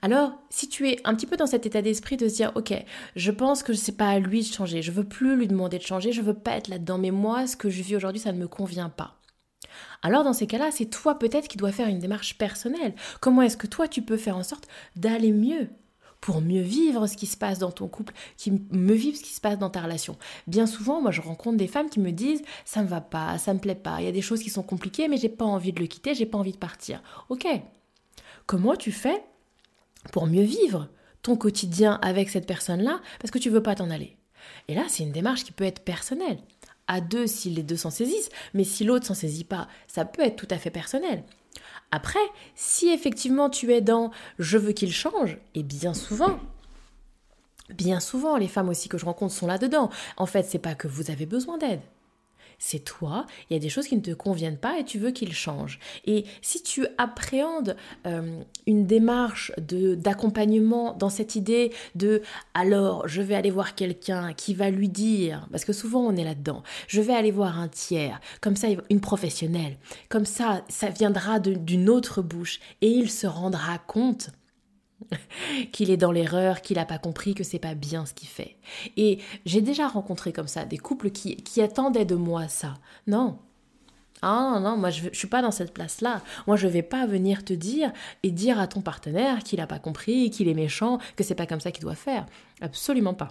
alors 0.01 0.33
si 0.49 0.67
tu 0.69 0.89
es 0.89 0.99
un 1.05 1.15
petit 1.15 1.27
peu 1.27 1.37
dans 1.37 1.47
cet 1.47 1.67
état 1.67 1.83
d'esprit 1.83 2.17
de 2.17 2.29
se 2.29 2.37
dire 2.37 2.53
OK, 2.55 2.73
je 3.17 3.31
pense 3.31 3.63
que 3.63 3.75
c'est 3.75 3.99
pas 3.99 4.09
à 4.09 4.19
lui 4.19 4.41
de 4.41 4.47
changer, 4.53 4.81
je 4.81 4.93
veux 4.93 5.05
plus 5.05 5.37
lui 5.37 5.47
demander 5.47 5.77
de 5.77 5.83
changer, 5.83 6.13
je 6.13 6.23
veux 6.23 6.33
pas 6.33 6.53
être 6.53 6.69
là-dedans 6.69 6.97
mais 6.97 7.11
moi 7.11 7.47
ce 7.47 7.57
que 7.57 7.69
je 7.69 7.83
vis 7.83 7.97
aujourd'hui 7.97 8.21
ça 8.21 8.33
ne 8.33 8.39
me 8.39 8.49
convient 8.49 8.89
pas. 8.89 9.19
Alors 10.03 10.25
dans 10.25 10.33
ces 10.33 10.47
cas-là, 10.47 10.71
c'est 10.71 10.87
toi 10.87 11.19
peut-être 11.19 11.49
qui 11.49 11.57
dois 11.57 11.73
faire 11.73 11.89
une 11.89 11.99
démarche 11.99 12.39
personnelle. 12.39 12.95
Comment 13.21 13.43
est-ce 13.43 13.57
que 13.57 13.67
toi 13.67 13.89
tu 13.89 14.03
peux 14.03 14.17
faire 14.17 14.37
en 14.37 14.43
sorte 14.43 14.69
d'aller 14.97 15.33
mieux 15.33 15.69
pour 16.21 16.41
mieux 16.41 16.63
vivre 16.63 17.07
ce 17.07 17.17
qui 17.17 17.27
se 17.27 17.37
passe 17.37 17.59
dans 17.59 17.73
ton 17.73 17.89
couple, 17.89 18.15
qui 18.37 18.53
me 18.71 18.95
vivre 18.95 19.17
ce 19.17 19.23
qui 19.23 19.33
se 19.33 19.41
passe 19.41 19.59
dans 19.59 19.71
ta 19.71 19.81
relation? 19.81 20.17
Bien 20.47 20.67
souvent, 20.67 21.01
moi 21.01 21.11
je 21.11 21.21
rencontre 21.21 21.57
des 21.57 21.67
femmes 21.69 21.91
qui 21.91 22.01
me 22.01 22.13
disent 22.13 22.43
ça 22.65 22.83
me 22.83 22.89
va 22.89 23.01
pas, 23.01 23.39
ça 23.39 23.55
me 23.55 23.59
plaît 23.59 23.75
pas, 23.75 23.97
il 24.01 24.05
y 24.05 24.09
a 24.09 24.13
des 24.13 24.23
choses 24.23 24.43
qui 24.43 24.51
sont 24.51 24.63
compliquées 24.63 25.09
mais 25.09 25.17
j'ai 25.17 25.29
pas 25.29 25.45
envie 25.45 25.73
de 25.73 25.81
le 25.81 25.87
quitter, 25.87 26.15
j'ai 26.15 26.27
pas 26.27 26.39
envie 26.39 26.53
de 26.53 26.59
partir. 26.59 27.03
OK. 27.29 27.47
Comment 28.47 28.77
tu 28.77 28.93
fais 28.93 29.23
pour 30.13 30.27
mieux 30.27 30.43
vivre 30.43 30.89
ton 31.23 31.37
quotidien 31.37 31.99
avec 32.03 32.29
cette 32.29 32.47
personne-là? 32.47 33.01
Parce 33.21 33.31
que 33.31 33.39
tu 33.39 33.51
veux 33.51 33.63
pas 33.63 33.77
t'en 33.77 33.91
aller 33.91 34.17
Et 34.69 34.75
là, 34.75 34.85
c'est 34.89 35.05
une 35.05 35.13
démarche 35.13 35.45
qui 35.45 35.53
peut 35.53 35.65
être 35.65 35.85
personnelle. 35.85 36.39
À 36.93 37.01
deux 37.01 37.27
si 37.27 37.49
les 37.49 37.63
deux 37.63 37.79
s'en 37.79 37.89
saisissent, 37.89 38.29
mais 38.53 38.65
si 38.65 38.85
l'autre 38.85 39.07
s'en 39.07 39.15
saisit 39.15 39.45
pas, 39.45 39.67
ça 39.87 40.05
peut 40.05 40.21
être 40.21 40.37
tout 40.37 40.49
à 40.51 40.59
fait 40.59 40.69
personnel. 40.69 41.25
Après, 41.91 42.19
si 42.55 42.91
effectivement 42.91 43.49
tu 43.49 43.73
es 43.73 43.81
dans 43.81 44.11
je 44.39 44.59
veux 44.59 44.73
qu'il 44.73 44.93
change, 44.93 45.39
et 45.55 45.63
bien 45.63 45.95
souvent, 45.95 46.39
bien 47.71 47.99
souvent, 47.99 48.37
les 48.37 48.47
femmes 48.47 48.69
aussi 48.69 48.91
que 48.91 48.99
je 48.99 49.07
rencontre 49.07 49.33
sont 49.33 49.47
là-dedans. 49.47 49.89
En 50.19 50.27
fait, 50.27 50.43
c'est 50.43 50.59
pas 50.59 50.75
que 50.75 50.87
vous 50.87 51.11
avez 51.11 51.25
besoin 51.25 51.57
d'aide 51.57 51.81
c'est 52.65 52.79
toi, 52.79 53.27
il 53.51 53.55
y 53.55 53.57
a 53.57 53.59
des 53.59 53.69
choses 53.69 53.89
qui 53.89 53.97
ne 53.97 54.01
te 54.01 54.13
conviennent 54.13 54.57
pas 54.57 54.79
et 54.79 54.85
tu 54.85 55.01
veux 55.01 55.11
qu'ils 55.11 55.33
changent. 55.35 55.81
Et 56.05 56.25
si 56.43 56.63
tu 56.63 56.87
appréhendes 56.97 57.77
euh, 58.07 58.41
une 58.69 58.87
démarche 58.87 59.51
de 59.59 59.97
d'accompagnement 59.97 60.95
dans 60.95 61.09
cette 61.09 61.35
idée 61.35 61.73
de 61.97 62.23
alors 62.55 63.09
je 63.09 63.21
vais 63.21 63.35
aller 63.35 63.51
voir 63.51 63.75
quelqu'un 63.75 64.33
qui 64.33 64.55
va 64.55 64.71
lui 64.71 64.89
dire, 64.89 65.49
parce 65.51 65.65
que 65.65 65.73
souvent 65.73 66.03
on 66.03 66.15
est 66.15 66.23
là-dedans, 66.23 66.63
je 66.87 67.01
vais 67.01 67.15
aller 67.15 67.33
voir 67.33 67.59
un 67.59 67.67
tiers, 67.67 68.21
comme 68.41 68.55
ça 68.55 68.69
une 68.91 69.01
professionnelle, 69.01 69.77
comme 70.09 70.25
ça 70.25 70.63
ça 70.69 70.89
viendra 70.89 71.41
d'une 71.41 71.89
autre 71.89 72.23
bouche 72.23 72.61
et 72.81 72.89
il 72.89 73.11
se 73.11 73.27
rendra 73.27 73.79
compte 73.79 74.31
qu'il 75.73 75.91
est 75.91 75.97
dans 75.97 76.13
l'erreur, 76.13 76.61
qu'il 76.63 76.77
n'a 76.77 76.85
pas 76.85 76.99
compris 76.99 77.35
que 77.35 77.45
c'est 77.45 77.59
pas 77.59 77.75
bien 77.75 78.07
ce 78.07 78.15
qu'il 78.15 78.29
fait. 78.29 78.57
Et 78.97 79.19
j'ai 79.47 79.61
déjà 79.61 79.89
rencontré 79.89 80.33
comme 80.33 80.49
ça 80.49 80.65
des 80.65 80.79
couples 80.79 81.11
qui, 81.11 81.37
qui 81.37 81.63
attendaient 81.63 82.05
de 82.05 82.15
moi 82.15 82.49
ça. 82.49 82.75
Non. 83.07 83.39
Ah 84.25 84.61
non, 84.63 84.77
moi 84.77 84.91
je, 84.91 85.09
ne 85.09 85.15
suis 85.15 85.27
pas 85.27 85.43
dans 85.43 85.51
cette 85.51 85.75
place-là. 85.75 86.23
Moi 86.47 86.57
je 86.57 86.69
vais 86.69 86.83
pas 86.83 87.07
venir 87.07 87.45
te 87.45 87.53
dire 87.53 87.93
et 88.23 88.31
dire 88.31 88.61
à 88.61 88.69
ton 88.69 88.81
partenaire 88.81 89.43
qu'il 89.43 89.59
n'a 89.59 89.67
pas 89.67 89.81
compris, 89.81 90.31
qu'il 90.31 90.49
est 90.49 90.55
méchant, 90.55 90.99
que 91.17 91.25
c'est 91.25 91.35
pas 91.35 91.47
comme 91.47 91.61
ça 91.61 91.73
qu'il 91.73 91.83
doit 91.83 91.97
faire. 91.97 92.27
Absolument 92.61 93.15
pas 93.15 93.29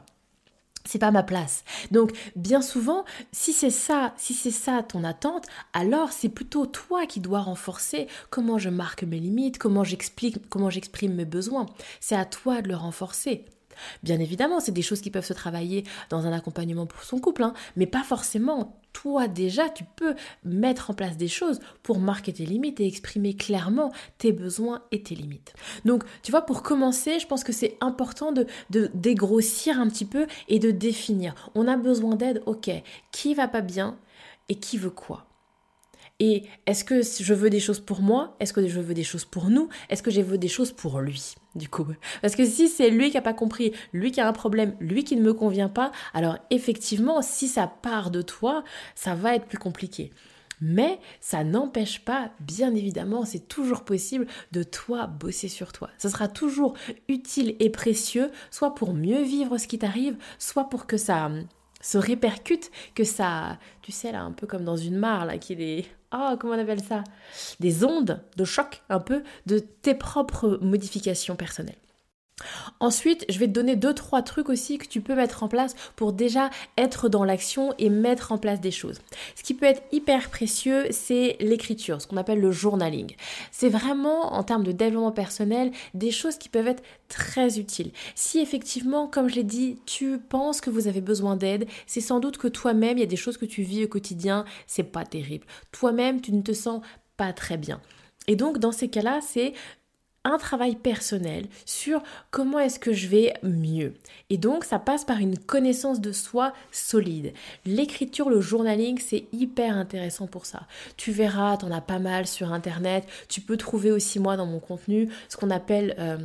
c'est 0.86 1.00
pas 1.00 1.12
ma 1.12 1.24
place. 1.24 1.63
Donc 1.92 2.12
bien 2.36 2.62
souvent, 2.62 3.06
si 3.31 3.54
c'est 3.54 3.69
ça, 3.69 4.13
si 4.18 4.33
c'est 4.33 4.51
ça 4.51 4.83
ton 4.83 5.04
attente, 5.04 5.48
alors 5.74 6.12
c'est 6.12 6.30
plutôt 6.30 6.66
toi 6.66 7.06
qui 7.06 7.19
dois 7.19 7.42
renforcer 7.42 8.07
comment 8.30 8.57
je 8.57 8.69
marque 8.69 9.04
mes 9.04 9.19
limites, 9.19 9.57
comment 9.57 9.83
j'explique, 9.83 10.50
comment 10.50 10.69
j'exprime 10.69 11.13
mes 11.13 11.25
besoins. 11.25 11.66
C'est 12.00 12.16
à 12.16 12.25
toi 12.25 12.62
de 12.62 12.68
le 12.68 12.75
renforcer. 12.75 13.45
Bien 14.04 14.19
évidemment, 14.19 14.60
c'est 14.60 14.72
des 14.72 14.81
choses 14.81 15.01
qui 15.01 15.12
peuvent 15.12 15.25
se 15.25 15.33
travailler 15.33 15.86
dans 16.10 16.25
un 16.25 16.33
accompagnement 16.33 16.86
pour 16.86 17.04
son 17.04 17.19
couple, 17.19 17.44
hein, 17.44 17.54
mais 17.75 17.88
pas 17.88 18.04
forcément. 18.04 18.81
Toi 18.94 19.28
déjà, 19.28 19.70
tu 19.70 19.84
peux 19.96 20.16
mettre 20.44 20.92
en 20.92 20.94
place 20.94 21.18
des 21.18 21.28
choses 21.28 21.60
pour 21.84 22.00
marquer 22.00 22.34
tes 22.34 22.46
limites 22.46 22.80
et 22.80 22.88
exprimer 22.88 23.36
clairement 23.36 23.92
tes 24.18 24.32
besoins 24.32 24.84
et 24.92 25.02
tes 25.02 25.16
limites. 25.16 25.54
Donc, 25.86 26.04
tu 26.24 26.32
vois, 26.32 26.42
pour 26.42 26.64
commencer, 26.64 27.20
je 27.20 27.28
pense 27.28 27.44
que 27.44 27.54
c'est 27.54 27.78
important 27.82 28.32
de, 28.32 28.48
dégrossir 28.94 29.80
un 29.80 29.88
petit 29.88 30.06
peu 30.06 30.28
et 30.48 30.60
de 30.60 30.72
définir. 30.72 31.50
On 31.56 31.68
a 31.68 31.78
besoin 31.78 32.16
d'aide, 32.16 32.42
ok. 32.46 32.70
Qui 33.12 33.34
va 33.34 33.48
pas 33.48 33.62
bien 33.62 33.98
et 34.50 34.56
qui 34.56 34.78
veut 34.78 34.90
quoi? 34.90 35.31
Et 36.23 36.44
est-ce 36.68 36.83
que 36.83 37.01
je 37.01 37.33
veux 37.33 37.49
des 37.49 37.59
choses 37.59 37.80
pour 37.80 38.04
moi 38.04 38.35
Est-ce 38.40 38.54
que 38.54 38.68
je 38.68 38.80
veux 38.80 38.94
des 38.94 39.04
choses 39.04 39.25
pour 39.25 39.49
nous 39.49 39.69
Est-ce 39.90 40.04
que 40.04 40.11
je 40.11 40.21
veux 40.21 40.37
des 40.37 40.47
choses 40.47 40.71
pour 40.71 40.99
lui 40.99 41.33
du 41.56 41.68
coup? 41.68 41.87
Parce 42.21 42.35
que 42.35 42.45
si 42.45 42.69
c'est 42.69 42.92
lui 42.92 43.09
qui 43.09 43.16
n'a 43.16 43.23
pas 43.23 43.33
compris, 43.33 43.73
lui 43.92 44.11
qui 44.11 44.21
a 44.21 44.28
un 44.28 44.31
problème, 44.31 44.75
lui 44.80 45.04
qui 45.04 45.16
ne 45.16 45.23
me 45.23 45.33
convient 45.33 45.68
pas, 45.68 45.92
alors 46.13 46.37
effectivement, 46.51 47.23
si 47.23 47.47
ça 47.47 47.66
part 47.66 48.11
de 48.11 48.21
toi, 48.21 48.63
ça 48.94 49.16
va 49.16 49.33
être 49.33 49.47
plus 49.47 49.57
compliqué. 49.57 50.11
Mais 50.61 50.99
ça 51.21 51.44
n'empêche 51.44 52.06
pas, 52.06 52.30
bien 52.40 52.75
évidemment, 52.75 53.25
c'est 53.25 53.47
toujours 53.47 53.83
possible 53.83 54.28
de 54.51 54.61
toi 54.61 55.07
bosser 55.07 55.47
sur 55.47 55.73
toi. 55.73 55.90
Ce 55.97 56.07
sera 56.07 56.28
toujours 56.28 56.75
utile 57.07 57.56
et 57.59 57.71
précieux, 57.71 58.30
soit 58.51 58.75
pour 58.75 58.94
mieux 58.94 59.23
vivre 59.23 59.57
ce 59.57 59.66
qui 59.66 59.80
t'arrive, 59.80 60.18
soit 60.37 60.69
pour 60.69 60.85
que 60.85 60.97
ça 60.97 61.31
se 61.81 61.97
répercute, 61.97 62.71
que 62.95 63.04
ça, 63.04 63.57
tu 63.81 63.92
sais 63.92 64.11
là, 64.11 64.21
un 64.21 64.31
peu 64.31 64.47
comme 64.47 64.64
dans 64.64 64.78
une 64.78 64.97
mare 64.97 65.26
là, 65.26 65.38
qui 65.38 65.54
est 65.54 65.85
ah, 66.11 66.35
comment 66.40 66.56
on 66.56 66.59
appelle 66.59 66.83
ça? 66.83 67.04
Des 67.59 67.85
ondes 67.85 68.21
de 68.35 68.44
choc 68.44 68.83
un 68.90 69.00
peu 69.00 69.23
de 69.45 69.59
tes 69.59 69.95
propres 69.95 70.59
modifications 70.61 71.38
personnelles. 71.38 71.76
Ensuite, 72.80 73.26
je 73.30 73.40
vais 73.40 73.48
te 73.48 73.52
donner 73.52 73.76
deux 73.76 73.94
trois 73.94 74.21
trucs 74.21 74.50
aussi 74.50 74.78
que 74.78 74.88
tu 74.88 75.02
peux 75.02 75.16
mettre 75.16 75.44
en 75.44 75.48
place 75.48 75.76
pour 75.95 76.14
déjà 76.14 76.50
être 76.78 77.10
dans 77.10 77.24
l'action 77.24 77.74
et 77.78 77.90
mettre 77.90 78.31
en 78.31 78.38
place 78.38 78.62
des 78.62 78.71
choses. 78.71 79.00
Ce 79.36 79.44
qui 79.44 79.54
peut 79.54 79.66
être 79.66 79.83
hyper 79.92 80.30
précieux, 80.30 80.88
c'est 80.92 81.38
l'écriture, 81.40 82.02
ce 82.02 82.07
qu'on 82.07 82.18
appelle 82.18 82.40
le 82.40 82.52
journaling. 82.52 83.16
C'est 83.52 83.69
vraiment 83.69 84.33
en 84.33 84.44
termes 84.44 84.64
de 84.64 84.71
développement 84.71 85.12
personnel 85.12 85.71
des 85.94 86.12
choses 86.12 86.38
qui 86.38 86.50
peuvent 86.50 86.68
être 86.68 86.83
très 87.07 87.60
utiles. 87.60 87.92
Si 88.16 88.40
effectivement, 88.40 89.07
comme 89.07 89.30
je 89.30 89.36
l'ai 89.36 89.44
dit, 89.44 89.78
tu 89.86 90.18
penses 90.18 90.62
que 90.62 90.69
vous 90.69 90.88
avez 90.88 91.02
besoin 91.02 91.36
d'aide, 91.36 91.68
c'est 91.86 92.02
sans 92.02 92.19
doute 92.19 92.38
que 92.38 92.48
toi-même, 92.48 92.98
il 92.98 93.02
y 93.02 93.04
a 93.04 93.07
des 93.07 93.16
choses 93.16 93.38
que 93.38 93.45
tu 93.45 93.64
vis 93.64 93.86
au 93.86 93.88
quotidien, 93.88 94.45
c'est 94.68 94.83
pas 94.83 95.06
terrible. 95.06 95.45
Toi-même, 95.71 96.21
tu 96.21 96.31
ne 96.31 96.42
te 96.42 96.54
sens 96.54 96.81
pas 97.18 97.33
très 97.33 97.57
bien. 97.57 97.81
Et 98.28 98.36
donc 98.36 98.60
dans 98.60 98.71
ces 98.71 98.88
cas-là, 98.88 99.19
c'est 99.21 99.54
un 100.23 100.37
travail 100.37 100.75
personnel 100.75 101.47
sur 101.66 102.01
comment 102.30 102.59
est-ce 102.59 102.80
que 102.80 102.94
je 102.94 103.07
vais 103.07 103.33
mieux. 103.44 103.94
Et 104.30 104.37
donc 104.37 104.63
ça 104.63 104.80
passe 104.80 105.04
par 105.04 105.18
une 105.18 105.37
connaissance 105.37 105.99
de 105.99 106.11
soi 106.11 106.54
solide. 106.71 107.33
L'écriture, 107.66 108.30
le 108.30 108.42
journaling, 108.42 108.99
c'est 108.99 109.25
hyper 109.33 109.75
intéressant 109.75 110.28
pour 110.28 110.45
ça. 110.45 110.68
Tu 110.97 111.11
verras, 111.11 111.57
t'en 111.57 111.71
as 111.71 111.81
pas 111.81 111.99
mal 111.99 112.28
sur 112.28 112.54
internet. 112.54 113.06
Tu 113.30 113.42
peux 113.42 113.57
trouver 113.57 113.92
aussi 113.92 114.19
moi 114.19 114.37
dans 114.37 114.45
mon 114.45 114.59
contenu 114.59 115.09
ce 115.30 115.37
qu'on 115.37 115.49
appelle 115.49 115.95
euh, 115.97 116.18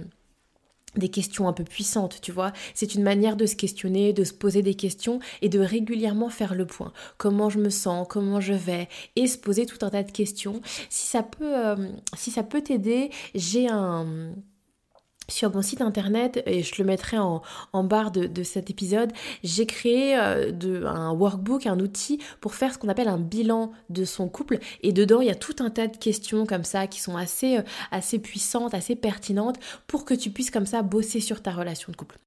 des 0.97 1.09
questions 1.09 1.49
un 1.49 1.53
peu 1.53 1.65
puissantes, 1.65 2.21
tu 2.21 2.33
vois. 2.33 2.53
C'est 2.75 2.95
une 2.95 3.03
manière 3.03 3.37
de 3.37 3.47
se 3.47 3.57
questionner, 3.57 4.13
de 4.13 4.25
se 4.25 4.33
poser 4.33 4.63
des 4.63 4.75
questions 4.75 5.21
et 5.43 5.49
de 5.49 5.61
régulièrement 5.61 6.29
faire 6.29 6.55
le 6.55 6.67
point. 6.67 6.93
Comment 7.19 7.51
je 7.51 7.59
me 7.59 7.71
sens, 7.71 8.07
comment 8.09 8.41
je 8.41 8.55
vais, 8.55 8.89
et 9.17 9.27
se 9.27 9.39
poser 9.39 9.67
tout 9.67 9.85
un 9.85 9.91
tas 9.91 10.03
de 10.03 10.11
questions. 10.11 10.61
Si 10.89 11.07
ça 11.07 11.23
peut, 11.23 11.57
euh, 11.57 11.89
si 12.17 12.31
ça 12.31 12.43
peut 12.43 12.63
t'aider, 12.63 13.11
j'ai 13.35 13.69
un 13.69 14.35
sur 15.29 15.55
mon 15.55 15.63
site 15.63 15.81
internet, 15.81 16.43
et 16.47 16.63
je 16.63 16.75
le 16.79 16.85
mettrai 16.85 17.19
en, 17.19 17.43
barre 17.85 18.11
de, 18.11 18.43
cet 18.43 18.71
épisode, 18.71 19.13
j'ai 19.43 19.67
créé 19.67 20.19
euh, 20.19 20.53
de, 20.53 20.85
un 20.85 21.13
workbook, 21.13 21.67
un 21.67 21.79
outil 21.81 22.21
pour 22.41 22.55
faire 22.55 22.73
ce 22.73 22.79
qu'on 22.79 22.89
appelle 22.89 23.09
un 23.09 23.19
bilan 23.19 23.73
de 23.91 24.05
son 24.05 24.29
couple. 24.29 24.59
Et 24.83 24.93
dedans, 24.93 25.21
il 25.21 25.29
y 25.29 25.31
a 25.31 25.35
tout 25.35 25.57
un 25.61 25.71
tas 25.71 25.87
de 25.87 25.97
questions 25.97 26.47
comme 26.47 26.65
ça 26.65 26.87
qui 26.87 27.01
sont 27.01 27.17
assez, 27.17 27.59
euh, 27.59 27.63
assez 27.91 28.19
puissantes, 28.19 28.75
assez 28.75 28.97
pertinentes 28.97 29.59
pour 29.87 30.05
que 30.05 30.15
tu 30.15 30.31
puisses 30.31 30.51
comme 30.51 30.67
ça 30.67 30.83
bosser 30.83 31.21
sur 31.21 31.43
ta 31.43 31.53
relation 31.53 31.93
de 31.93 31.97
couple. 31.97 32.19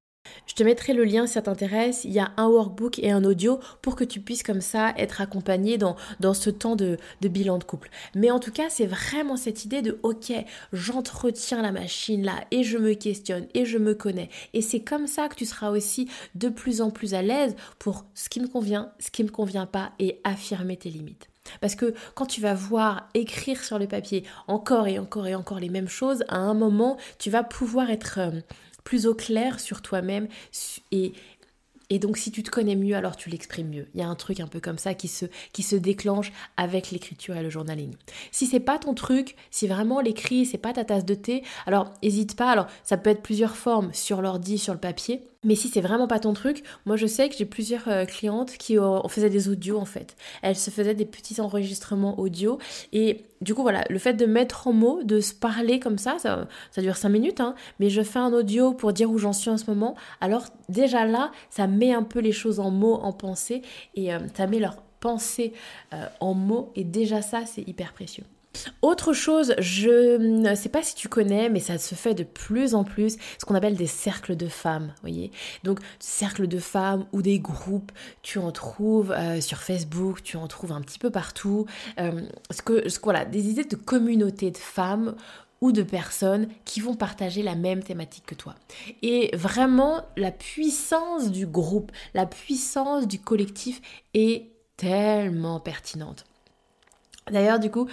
Je 0.48 0.54
te 0.54 0.64
mettrai 0.64 0.94
le 0.94 1.04
lien 1.04 1.28
si 1.28 1.34
ça 1.34 1.42
t'intéresse. 1.42 2.04
Il 2.04 2.12
y 2.12 2.20
a 2.20 2.32
un 2.38 2.48
workbook 2.48 3.00
et 3.00 3.12
un 3.12 3.24
audio 3.24 3.60
pour 3.82 3.96
que 3.96 4.04
tu 4.04 4.20
puisses 4.20 4.44
comme 4.44 4.62
ça 4.62 4.94
être 4.98 5.22
accompagné 5.22 5.78
dans, 5.78 5.96
dans 6.20 6.34
ce 6.34 6.50
temps 6.50 6.76
de, 6.76 6.98
bilan 7.22 7.58
de 7.58 7.64
couple. 7.64 7.90
Mais 8.16 8.32
en 8.32 8.40
tout 8.40 8.52
cas, 8.52 8.70
c'est 8.70 8.86
vraiment 8.86 9.38
cette 9.38 9.66
idée 9.66 9.82
de 9.82 10.00
ok, 10.04 10.34
j'entretiens 10.74 11.62
la 11.62 11.72
machine 11.72 12.24
là 12.24 12.36
et 12.52 12.64
je 12.64 12.78
me 12.78 12.94
questionne 12.94 13.48
et 13.54 13.66
je 13.66 13.78
me 13.78 13.94
connais. 13.94 14.30
Et 14.54 14.62
c'est 14.62 14.82
comme 14.82 15.08
ça 15.08 15.28
que 15.28 15.36
tu 15.36 15.46
seras 15.46 15.70
aussi 15.70 16.10
de 16.36 16.50
plus 16.50 16.82
en 16.82 16.92
plus 16.92 17.14
à 17.14 17.22
l'aise 17.22 17.56
pour 17.78 18.06
ce 18.14 18.30
qui 18.30 18.40
me 18.40 18.48
convient, 18.48 18.92
ce 19.00 19.12
qui 19.12 19.24
me 19.24 19.30
convient 19.30 19.66
pas 19.66 19.92
et 20.00 20.20
affirmer 20.24 20.78
tes 20.78 20.90
limites. 20.90 21.30
Parce 21.62 21.76
que 21.76 21.94
quand 22.16 22.26
tu 22.26 22.42
vas 22.42 22.54
voir 22.54 23.10
écrire 23.14 23.64
sur 23.64 23.80
le 23.80 23.88
papier 23.88 24.24
encore 24.48 24.88
et 24.88 25.00
encore 25.00 25.28
et 25.28 25.36
encore 25.36 25.60
les 25.60 25.70
mêmes 25.70 25.88
choses, 25.88 26.24
à 26.28 26.38
un 26.38 26.54
moment, 26.54 26.98
tu 27.18 27.30
vas 27.30 27.44
pouvoir 27.44 27.90
être 27.90 28.20
euh, 28.20 28.42
plus 28.84 29.06
au 29.06 29.14
clair 29.14 29.60
sur 29.60 29.82
toi-même 29.82 30.28
et, 30.92 31.14
et 31.90 31.98
donc 31.98 32.18
si 32.18 32.32
tu 32.32 32.44
te 32.44 32.52
connais 32.52 32.76
mieux, 32.76 32.96
alors 32.96 33.16
tu 33.16 33.30
l'exprimes 33.30 33.70
mieux. 33.70 33.88
Il 33.94 34.00
y 34.00 34.04
a 34.04 34.08
un 34.08 34.16
truc 34.16 34.40
un 34.40 34.48
peu 34.48 34.60
comme 34.60 34.78
ça 34.78 34.94
qui 34.94 35.08
se, 35.08 35.26
qui 35.54 35.64
se 35.64 35.76
déclenche 35.76 36.32
avec 36.56 36.92
l'écriture 36.92 37.36
et 37.36 37.42
le 37.42 37.50
journaling. 37.50 37.96
Si 38.32 38.46
c'est 38.46 38.60
pas 38.60 38.78
ton 38.78 38.94
truc, 38.94 39.36
si 39.50 39.68
vraiment 39.68 40.00
l'écrit 40.00 40.46
c'est 40.46 40.60
pas 40.60 40.74
ta 40.74 40.86
tasse 40.86 41.06
de 41.06 41.16
thé, 41.16 41.44
alors 41.66 41.92
n'hésite 42.04 42.36
pas. 42.36 42.52
Alors 42.52 42.68
ça 42.84 42.98
peut 42.98 43.10
être 43.10 43.24
plusieurs 43.24 43.56
formes 43.56 43.92
sur 43.94 44.22
l'ordi, 44.22 44.58
sur 44.58 44.74
le 44.74 44.80
papier. 44.80 45.24
Mais 45.46 45.56
si 45.56 45.70
c'est 45.70 45.80
vraiment 45.80 46.08
pas 46.08 46.20
ton 46.20 46.34
truc, 46.34 46.64
moi 46.86 46.98
je 46.98 47.08
sais 47.08 47.30
que 47.30 47.36
j'ai 47.38 47.46
plusieurs 47.46 47.88
euh, 47.88 48.04
clientes 48.04 48.58
qui 48.58 48.78
ont, 48.78 49.08
faisaient 49.08 49.30
des 49.30 49.48
audios 49.48 49.78
en 49.78 49.86
fait. 49.86 50.18
Elles 50.42 50.58
se 50.58 50.70
faisaient 50.70 50.96
des 50.96 51.06
petits 51.06 51.40
enregistrements 51.40 52.20
audio. 52.20 52.60
Et 52.92 53.26
du 53.40 53.56
coup 53.56 53.62
voilà, 53.62 53.86
le 53.90 54.00
fait 54.00 54.16
de 54.16 54.26
mettre 54.26 54.68
en 54.68 54.74
mots, 54.74 55.02
de 55.04 55.22
se 55.22 55.34
parler 55.34 55.80
comme 55.80 55.98
ça, 55.98 56.18
ça, 56.20 56.48
dure 56.82 56.98
5 56.98 57.08
minutes, 57.08 57.40
hein, 57.40 57.56
mais 57.80 57.90
je 57.90 58.02
fais 58.02 58.20
un 58.20 58.34
audio 58.34 58.74
pour 58.74 58.92
dire 58.92 59.10
où 59.10 59.18
j'en 59.18 59.32
suis 59.32 59.50
en 59.50 59.58
ce 59.58 59.70
moment, 59.70 59.96
alors 60.20 60.48
déjà 60.68 61.06
là, 61.06 61.32
ça 61.50 61.68
met 61.68 61.94
un 61.94 62.04
peu 62.04 62.20
les 62.20 62.34
choses 62.34 62.60
en 62.60 62.70
mots, 62.70 62.96
en 62.96 63.14
pensée, 63.14 63.62
et 63.96 64.14
euh, 64.14 64.20
ça 64.36 64.46
met 64.46 64.60
leur 64.60 64.76
pensée 65.00 65.54
euh, 65.94 66.06
en 66.20 66.34
mots, 66.34 66.74
et 66.76 66.84
déjà 66.84 67.22
ça, 67.22 67.46
c'est 67.46 67.66
hyper 67.66 67.94
précieux. 67.94 68.26
Autre 68.82 69.14
chose, 69.14 69.54
je 69.60 70.18
ne 70.18 70.56
sais 70.56 70.70
pas 70.70 70.82
si 70.82 70.96
tu 70.96 71.08
connais, 71.08 71.50
mais 71.50 71.60
ça 71.60 71.78
se 71.78 71.96
fait 71.96 72.16
de 72.16 72.24
plus 72.24 72.74
en 72.74 72.84
plus, 72.84 73.18
ce 73.38 73.46
qu'on 73.46 73.56
appelle 73.56 73.76
des 73.76 73.88
cercles 73.88 74.36
de 74.36 74.48
femmes, 74.48 74.94
voyez. 75.02 75.32
Donc, 75.64 75.80
cercles 76.00 76.48
de 76.48 76.58
femmes 76.58 77.06
ou 77.14 77.22
des 77.22 77.40
groupes, 77.40 77.92
tu 78.22 78.40
en 78.40 78.52
trouves 78.52 79.12
euh, 79.12 79.40
sur 79.40 79.60
Facebook, 79.60 80.24
tu 80.24 80.36
en 80.38 80.48
trouves 80.48 80.72
un 80.72 80.82
petit 80.82 81.00
peu 81.00 81.12
partout. 81.12 81.68
Euh, 82.00 82.22
ce 82.50 82.62
que, 82.62 82.90
ce, 82.90 83.00
voilà, 83.02 83.24
des 83.24 83.50
idées 83.50 83.64
de 83.64 83.76
communauté 83.76 84.50
de 84.52 84.58
femmes 84.58 85.16
ou 85.62 85.72
de 85.72 85.84
personnes 85.84 86.48
qui 86.66 86.80
vont 86.80 86.96
partager 86.96 87.44
la 87.44 87.56
même 87.56 87.84
thématique 87.84 88.26
que 88.26 88.36
toi. 88.36 88.56
Et 89.02 89.30
vraiment, 89.36 90.02
la 90.18 90.32
puissance 90.32 91.32
du 91.32 91.46
groupe, 91.46 91.92
la 92.14 92.26
puissance 92.26 93.08
du 93.08 93.20
collectif 93.20 93.82
est 94.14 94.48
tellement 94.78 95.60
pertinente. 95.60 96.26
D'ailleurs, 97.30 97.60
du 97.60 97.70
coup, 97.70 97.88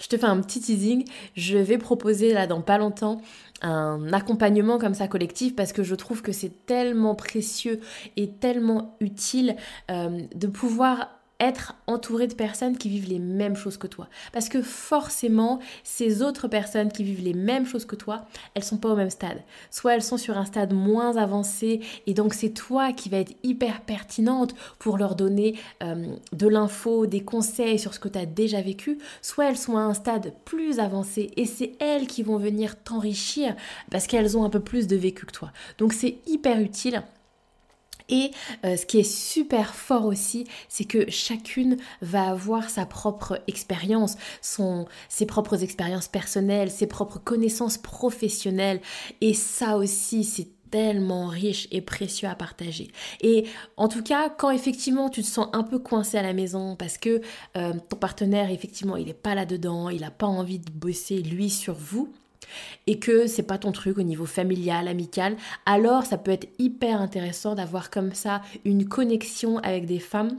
je 0.00 0.08
te 0.08 0.16
fais 0.16 0.26
un 0.26 0.40
petit 0.40 0.60
teasing. 0.60 1.04
Je 1.34 1.58
vais 1.58 1.78
proposer 1.78 2.32
là 2.32 2.46
dans 2.46 2.60
pas 2.60 2.78
longtemps 2.78 3.20
un 3.60 4.12
accompagnement 4.12 4.78
comme 4.78 4.94
ça 4.94 5.08
collectif 5.08 5.56
parce 5.56 5.72
que 5.72 5.82
je 5.82 5.94
trouve 5.94 6.22
que 6.22 6.32
c'est 6.32 6.66
tellement 6.66 7.14
précieux 7.14 7.80
et 8.16 8.30
tellement 8.30 8.96
utile 9.00 9.56
euh, 9.90 10.20
de 10.34 10.46
pouvoir 10.46 11.17
être 11.40 11.74
entouré 11.86 12.26
de 12.26 12.34
personnes 12.34 12.76
qui 12.76 12.88
vivent 12.88 13.08
les 13.08 13.18
mêmes 13.18 13.56
choses 13.56 13.76
que 13.76 13.86
toi. 13.86 14.08
Parce 14.32 14.48
que 14.48 14.60
forcément, 14.60 15.60
ces 15.84 16.22
autres 16.22 16.48
personnes 16.48 16.90
qui 16.90 17.04
vivent 17.04 17.22
les 17.22 17.34
mêmes 17.34 17.66
choses 17.66 17.84
que 17.84 17.96
toi, 17.96 18.26
elles 18.54 18.64
sont 18.64 18.78
pas 18.78 18.90
au 18.90 18.96
même 18.96 19.10
stade. 19.10 19.42
Soit 19.70 19.94
elles 19.94 20.02
sont 20.02 20.16
sur 20.16 20.36
un 20.36 20.44
stade 20.44 20.72
moins 20.72 21.16
avancé 21.16 21.80
et 22.06 22.14
donc 22.14 22.34
c'est 22.34 22.50
toi 22.50 22.92
qui 22.92 23.08
vas 23.08 23.18
être 23.18 23.36
hyper 23.42 23.82
pertinente 23.82 24.54
pour 24.78 24.98
leur 24.98 25.14
donner 25.14 25.56
euh, 25.82 26.06
de 26.32 26.48
l'info, 26.48 27.06
des 27.06 27.20
conseils 27.20 27.78
sur 27.78 27.94
ce 27.94 28.00
que 28.00 28.08
tu 28.08 28.18
as 28.18 28.26
déjà 28.26 28.60
vécu. 28.60 28.98
Soit 29.22 29.50
elles 29.50 29.56
sont 29.56 29.76
à 29.76 29.82
un 29.82 29.94
stade 29.94 30.32
plus 30.44 30.80
avancé 30.80 31.30
et 31.36 31.46
c'est 31.46 31.72
elles 31.78 32.06
qui 32.06 32.22
vont 32.22 32.38
venir 32.38 32.76
t'enrichir 32.82 33.54
parce 33.90 34.06
qu'elles 34.06 34.36
ont 34.36 34.44
un 34.44 34.50
peu 34.50 34.60
plus 34.60 34.86
de 34.86 34.96
vécu 34.96 35.26
que 35.26 35.32
toi. 35.32 35.52
Donc 35.78 35.92
c'est 35.92 36.18
hyper 36.26 36.60
utile 36.60 37.02
et 38.08 38.30
euh, 38.64 38.76
ce 38.76 38.86
qui 38.86 38.98
est 38.98 39.10
super 39.10 39.74
fort 39.74 40.06
aussi, 40.06 40.46
c'est 40.68 40.84
que 40.84 41.10
chacune 41.10 41.76
va 42.00 42.30
avoir 42.30 42.70
sa 42.70 42.86
propre 42.86 43.40
expérience, 43.46 44.16
son, 44.40 44.86
ses 45.08 45.26
propres 45.26 45.62
expériences 45.62 46.08
personnelles, 46.08 46.70
ses 46.70 46.86
propres 46.86 47.18
connaissances 47.18 47.78
professionnelles. 47.78 48.80
Et 49.20 49.34
ça 49.34 49.76
aussi, 49.76 50.24
c'est 50.24 50.48
tellement 50.70 51.28
riche 51.28 51.66
et 51.70 51.80
précieux 51.80 52.28
à 52.28 52.34
partager. 52.34 52.88
Et 53.20 53.46
en 53.76 53.88
tout 53.88 54.02
cas, 54.02 54.28
quand 54.28 54.50
effectivement 54.50 55.08
tu 55.08 55.22
te 55.22 55.26
sens 55.26 55.48
un 55.52 55.62
peu 55.62 55.78
coincé 55.78 56.18
à 56.18 56.22
la 56.22 56.34
maison 56.34 56.76
parce 56.76 56.98
que 56.98 57.20
euh, 57.56 57.72
ton 57.88 57.96
partenaire, 57.96 58.50
effectivement, 58.50 58.96
il 58.96 59.06
n'est 59.06 59.14
pas 59.14 59.34
là-dedans, 59.34 59.88
il 59.88 60.02
n'a 60.02 60.10
pas 60.10 60.26
envie 60.26 60.58
de 60.58 60.70
bosser 60.70 61.22
lui 61.22 61.50
sur 61.50 61.74
vous, 61.74 62.12
et 62.86 62.98
que 62.98 63.26
c'est 63.26 63.42
pas 63.42 63.58
ton 63.58 63.72
truc 63.72 63.98
au 63.98 64.02
niveau 64.02 64.26
familial, 64.26 64.88
amical, 64.88 65.36
alors 65.66 66.04
ça 66.04 66.18
peut 66.18 66.30
être 66.30 66.48
hyper 66.58 67.00
intéressant 67.00 67.54
d'avoir 67.54 67.90
comme 67.90 68.14
ça 68.14 68.42
une 68.64 68.88
connexion 68.88 69.58
avec 69.58 69.86
des 69.86 69.98
femmes 69.98 70.38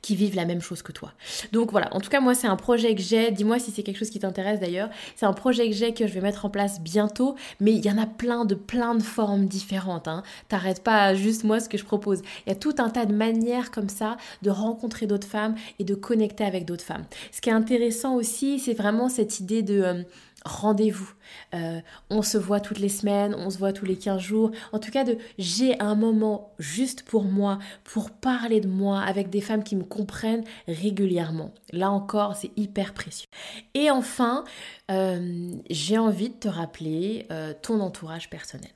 qui 0.00 0.16
vivent 0.16 0.36
la 0.36 0.44
même 0.44 0.60
chose 0.60 0.82
que 0.82 0.92
toi. 0.92 1.12
Donc 1.52 1.70
voilà, 1.70 1.94
en 1.94 2.00
tout 2.00 2.10
cas 2.10 2.20
moi 2.20 2.34
c'est 2.34 2.46
un 2.46 2.56
projet 2.56 2.94
que 2.94 3.02
j'ai, 3.02 3.30
dis-moi 3.30 3.58
si 3.58 3.70
c'est 3.70 3.82
quelque 3.82 3.98
chose 3.98 4.10
qui 4.10 4.18
t'intéresse 4.18 4.60
d'ailleurs, 4.60 4.90
c'est 5.16 5.26
un 5.26 5.32
projet 5.32 5.68
que 5.68 5.74
j'ai 5.74 5.94
que 5.94 6.06
je 6.06 6.12
vais 6.12 6.20
mettre 6.20 6.44
en 6.44 6.50
place 6.50 6.80
bientôt, 6.80 7.36
mais 7.60 7.72
il 7.72 7.84
y 7.84 7.90
en 7.90 7.98
a 7.98 8.06
plein 8.06 8.44
de 8.44 8.54
plein 8.54 8.94
de 8.94 9.02
formes 9.02 9.46
différentes, 9.46 10.08
hein. 10.08 10.22
t'arrêtes 10.48 10.82
pas 10.82 11.14
juste 11.14 11.44
moi 11.44 11.60
ce 11.60 11.68
que 11.68 11.78
je 11.78 11.84
propose, 11.84 12.22
il 12.46 12.50
y 12.50 12.52
a 12.52 12.56
tout 12.56 12.74
un 12.78 12.90
tas 12.90 13.06
de 13.06 13.14
manières 13.14 13.70
comme 13.70 13.88
ça 13.88 14.16
de 14.42 14.50
rencontrer 14.50 15.06
d'autres 15.06 15.28
femmes 15.28 15.54
et 15.78 15.84
de 15.84 15.94
connecter 15.94 16.44
avec 16.44 16.64
d'autres 16.64 16.84
femmes. 16.84 17.04
Ce 17.30 17.40
qui 17.40 17.50
est 17.50 17.54
intéressant 17.54 18.14
aussi 18.14 18.58
c'est 18.58 18.74
vraiment 18.74 19.08
cette 19.08 19.40
idée 19.40 19.62
de... 19.62 19.80
Euh, 19.82 20.02
rendez-vous. 20.44 21.12
Euh, 21.54 21.80
on 22.10 22.22
se 22.22 22.38
voit 22.38 22.60
toutes 22.60 22.78
les 22.78 22.88
semaines, 22.88 23.34
on 23.36 23.50
se 23.50 23.58
voit 23.58 23.72
tous 23.72 23.84
les 23.84 23.96
15 23.96 24.20
jours. 24.20 24.50
En 24.72 24.78
tout 24.78 24.90
cas, 24.90 25.04
de 25.04 25.18
j'ai 25.38 25.78
un 25.80 25.94
moment 25.94 26.52
juste 26.58 27.02
pour 27.02 27.24
moi, 27.24 27.58
pour 27.84 28.10
parler 28.10 28.60
de 28.60 28.68
moi 28.68 29.00
avec 29.00 29.30
des 29.30 29.40
femmes 29.40 29.64
qui 29.64 29.76
me 29.76 29.84
comprennent 29.84 30.44
régulièrement. 30.66 31.52
Là 31.72 31.90
encore, 31.90 32.36
c'est 32.36 32.50
hyper 32.56 32.94
précieux. 32.94 33.28
Et 33.74 33.90
enfin, 33.90 34.44
euh, 34.90 35.52
j'ai 35.70 35.98
envie 35.98 36.30
de 36.30 36.34
te 36.34 36.48
rappeler 36.48 37.26
euh, 37.30 37.54
ton 37.60 37.80
entourage 37.80 38.30
personnel. 38.30 38.70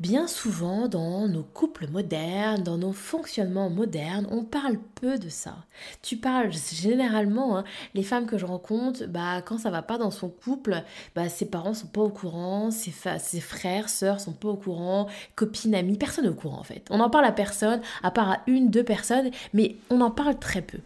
Bien 0.00 0.28
souvent, 0.28 0.86
dans 0.86 1.26
nos 1.26 1.42
couples 1.42 1.88
modernes, 1.88 2.62
dans 2.62 2.78
nos 2.78 2.92
fonctionnements 2.92 3.68
modernes, 3.68 4.28
on 4.30 4.44
parle 4.44 4.78
peu 4.94 5.18
de 5.18 5.28
ça. 5.28 5.56
Tu 6.02 6.16
parles 6.16 6.52
généralement, 6.52 7.58
hein, 7.58 7.64
les 7.94 8.04
femmes 8.04 8.26
que 8.26 8.38
je 8.38 8.46
rencontre, 8.46 9.06
bah, 9.08 9.42
quand 9.42 9.58
ça 9.58 9.70
va 9.70 9.82
pas 9.82 9.98
dans 9.98 10.12
son 10.12 10.28
couple, 10.28 10.84
bah, 11.16 11.28
ses 11.28 11.46
parents 11.46 11.74
sont 11.74 11.88
pas 11.88 12.02
au 12.02 12.10
courant, 12.10 12.70
ses, 12.70 12.92
ses 13.18 13.40
frères, 13.40 13.88
sœurs 13.88 14.20
sont 14.20 14.34
pas 14.34 14.50
au 14.50 14.56
courant, 14.56 15.08
copines, 15.34 15.74
amis, 15.74 15.98
personne 15.98 16.26
n'est 16.26 16.30
au 16.30 16.34
courant 16.34 16.60
en 16.60 16.64
fait. 16.64 16.86
On 16.90 17.00
en 17.00 17.10
parle 17.10 17.24
à 17.24 17.32
personne, 17.32 17.80
à 18.04 18.12
part 18.12 18.30
à 18.30 18.38
une, 18.46 18.70
deux 18.70 18.84
personnes, 18.84 19.32
mais 19.52 19.74
on 19.90 20.00
en 20.00 20.12
parle 20.12 20.38
très 20.38 20.62
peu. 20.62 20.78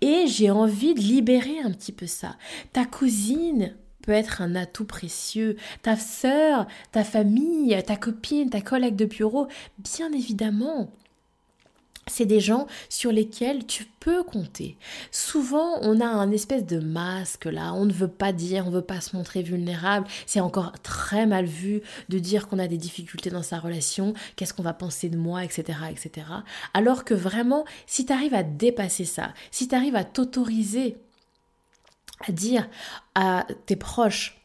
Et 0.00 0.28
j'ai 0.28 0.52
envie 0.52 0.94
de 0.94 1.00
libérer 1.00 1.58
un 1.58 1.72
petit 1.72 1.90
peu 1.90 2.06
ça. 2.06 2.36
Ta 2.72 2.84
cousine, 2.84 3.74
peut 4.04 4.12
être 4.12 4.42
un 4.42 4.54
atout 4.54 4.84
précieux. 4.84 5.56
Ta 5.82 5.96
sœur, 5.96 6.66
ta 6.92 7.04
famille, 7.04 7.76
ta 7.86 7.96
copine, 7.96 8.50
ta 8.50 8.60
collègue 8.60 8.96
de 8.96 9.06
bureau, 9.06 9.48
bien 9.78 10.12
évidemment. 10.12 10.90
C'est 12.06 12.26
des 12.26 12.40
gens 12.40 12.66
sur 12.90 13.12
lesquels 13.12 13.66
tu 13.66 13.86
peux 13.98 14.22
compter. 14.22 14.76
Souvent, 15.10 15.78
on 15.80 16.02
a 16.02 16.06
un 16.06 16.30
espèce 16.32 16.66
de 16.66 16.78
masque 16.78 17.46
là, 17.46 17.72
on 17.72 17.86
ne 17.86 17.92
veut 17.94 18.08
pas 18.08 18.32
dire, 18.32 18.64
on 18.66 18.70
ne 18.70 18.76
veut 18.76 18.82
pas 18.82 19.00
se 19.00 19.16
montrer 19.16 19.42
vulnérable. 19.42 20.06
C'est 20.26 20.40
encore 20.40 20.72
très 20.82 21.24
mal 21.24 21.46
vu 21.46 21.80
de 22.10 22.18
dire 22.18 22.46
qu'on 22.46 22.58
a 22.58 22.68
des 22.68 22.76
difficultés 22.76 23.30
dans 23.30 23.42
sa 23.42 23.58
relation, 23.58 24.12
qu'est-ce 24.36 24.52
qu'on 24.52 24.62
va 24.62 24.74
penser 24.74 25.08
de 25.08 25.16
moi, 25.16 25.44
etc. 25.44 25.78
etc. 25.90 26.26
Alors 26.74 27.04
que 27.04 27.14
vraiment, 27.14 27.64
si 27.86 28.04
tu 28.04 28.12
arrives 28.12 28.34
à 28.34 28.42
dépasser 28.42 29.06
ça, 29.06 29.32
si 29.50 29.66
tu 29.66 29.74
arrives 29.74 29.96
à 29.96 30.04
t'autoriser 30.04 30.98
à 32.20 32.32
dire 32.32 32.68
à 33.14 33.46
tes 33.66 33.76
proches 33.76 34.40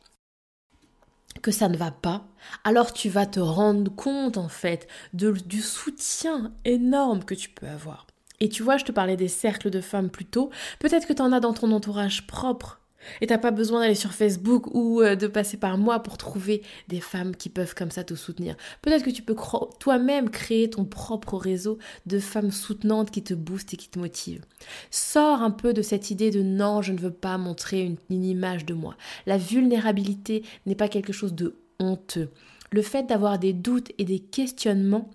que 1.41 1.51
ça 1.51 1.69
ne 1.69 1.77
va 1.77 1.91
pas, 1.91 2.25
alors 2.63 2.91
tu 2.91 3.09
vas 3.09 3.25
te 3.25 3.39
rendre 3.39 3.93
compte 3.95 4.37
en 4.37 4.49
fait 4.49 4.87
de, 5.13 5.31
du 5.31 5.61
soutien 5.61 6.51
énorme 6.65 7.23
que 7.23 7.35
tu 7.35 7.49
peux 7.49 7.67
avoir. 7.67 8.07
Et 8.41 8.49
tu 8.49 8.63
vois, 8.63 8.77
je 8.77 8.85
te 8.85 8.91
parlais 8.91 9.17
des 9.17 9.27
cercles 9.27 9.69
de 9.69 9.81
femmes 9.81 10.09
plus 10.09 10.25
tôt. 10.25 10.49
Peut-être 10.79 11.07
que 11.07 11.13
tu 11.13 11.21
en 11.21 11.31
as 11.31 11.39
dans 11.39 11.53
ton 11.53 11.71
entourage 11.71 12.25
propre. 12.25 12.78
Et 13.21 13.27
t'as 13.27 13.37
pas 13.37 13.51
besoin 13.51 13.81
d'aller 13.81 13.95
sur 13.95 14.13
Facebook 14.13 14.67
ou 14.73 15.01
euh, 15.01 15.15
de 15.15 15.27
passer 15.27 15.57
par 15.57 15.77
moi 15.77 15.99
pour 15.99 16.17
trouver 16.17 16.61
des 16.87 16.99
femmes 16.99 17.35
qui 17.35 17.49
peuvent 17.49 17.75
comme 17.75 17.91
ça 17.91 18.03
te 18.03 18.13
soutenir. 18.13 18.55
Peut-être 18.81 19.03
que 19.03 19.09
tu 19.09 19.21
peux 19.21 19.35
toi-même 19.79 20.29
créer 20.29 20.69
ton 20.69 20.85
propre 20.85 21.37
réseau 21.37 21.77
de 22.05 22.19
femmes 22.19 22.51
soutenantes 22.51 23.11
qui 23.11 23.23
te 23.23 23.33
boostent 23.33 23.73
et 23.73 23.77
qui 23.77 23.89
te 23.89 23.99
motivent. 23.99 24.45
Sors 24.91 25.41
un 25.41 25.51
peu 25.51 25.73
de 25.73 25.81
cette 25.81 26.11
idée 26.11 26.31
de 26.31 26.41
non, 26.41 26.81
je 26.81 26.93
ne 26.93 26.99
veux 26.99 27.13
pas 27.13 27.37
montrer 27.37 27.81
une, 27.81 27.97
une 28.09 28.25
image 28.25 28.65
de 28.65 28.73
moi. 28.73 28.95
La 29.25 29.37
vulnérabilité 29.37 30.43
n'est 30.65 30.75
pas 30.75 30.87
quelque 30.87 31.13
chose 31.13 31.33
de 31.33 31.55
honteux. 31.79 32.29
Le 32.71 32.81
fait 32.81 33.03
d'avoir 33.03 33.39
des 33.39 33.53
doutes 33.53 33.91
et 33.97 34.05
des 34.05 34.19
questionnements 34.19 35.09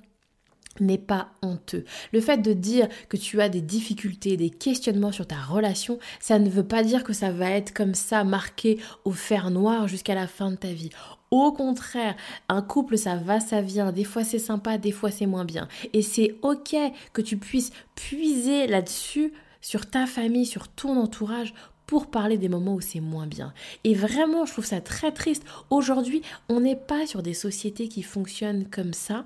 n'est 0.80 0.98
pas 0.98 1.28
honteux. 1.42 1.84
Le 2.12 2.20
fait 2.20 2.38
de 2.38 2.52
dire 2.52 2.88
que 3.08 3.16
tu 3.16 3.40
as 3.40 3.48
des 3.48 3.60
difficultés, 3.60 4.36
des 4.36 4.50
questionnements 4.50 5.12
sur 5.12 5.26
ta 5.26 5.36
relation, 5.36 5.98
ça 6.20 6.38
ne 6.38 6.48
veut 6.48 6.66
pas 6.66 6.82
dire 6.82 7.04
que 7.04 7.12
ça 7.12 7.30
va 7.30 7.50
être 7.50 7.72
comme 7.72 7.94
ça 7.94 8.24
marqué 8.24 8.78
au 9.04 9.12
fer 9.12 9.50
noir 9.50 9.88
jusqu'à 9.88 10.14
la 10.14 10.26
fin 10.26 10.50
de 10.50 10.56
ta 10.56 10.72
vie. 10.72 10.90
Au 11.30 11.52
contraire, 11.52 12.14
un 12.48 12.62
couple, 12.62 12.96
ça 12.96 13.16
va, 13.16 13.40
ça 13.40 13.60
vient. 13.60 13.90
Des 13.90 14.04
fois, 14.04 14.24
c'est 14.24 14.38
sympa, 14.38 14.78
des 14.78 14.92
fois, 14.92 15.10
c'est 15.10 15.26
moins 15.26 15.44
bien. 15.44 15.68
Et 15.92 16.02
c'est 16.02 16.36
OK 16.42 16.76
que 17.12 17.22
tu 17.22 17.36
puisses 17.36 17.72
puiser 17.96 18.66
là-dessus, 18.66 19.32
sur 19.60 19.88
ta 19.88 20.06
famille, 20.06 20.44
sur 20.44 20.68
ton 20.68 21.00
entourage, 21.00 21.54
pour 21.86 22.10
parler 22.10 22.38
des 22.38 22.48
moments 22.48 22.74
où 22.74 22.80
c'est 22.80 23.00
moins 23.00 23.26
bien. 23.26 23.52
Et 23.84 23.94
vraiment, 23.94 24.46
je 24.46 24.52
trouve 24.52 24.64
ça 24.64 24.80
très 24.80 25.12
triste. 25.12 25.44
Aujourd'hui, 25.70 26.22
on 26.48 26.60
n'est 26.60 26.76
pas 26.76 27.06
sur 27.06 27.22
des 27.22 27.34
sociétés 27.34 27.88
qui 27.88 28.02
fonctionnent 28.02 28.68
comme 28.70 28.92
ça. 28.92 29.24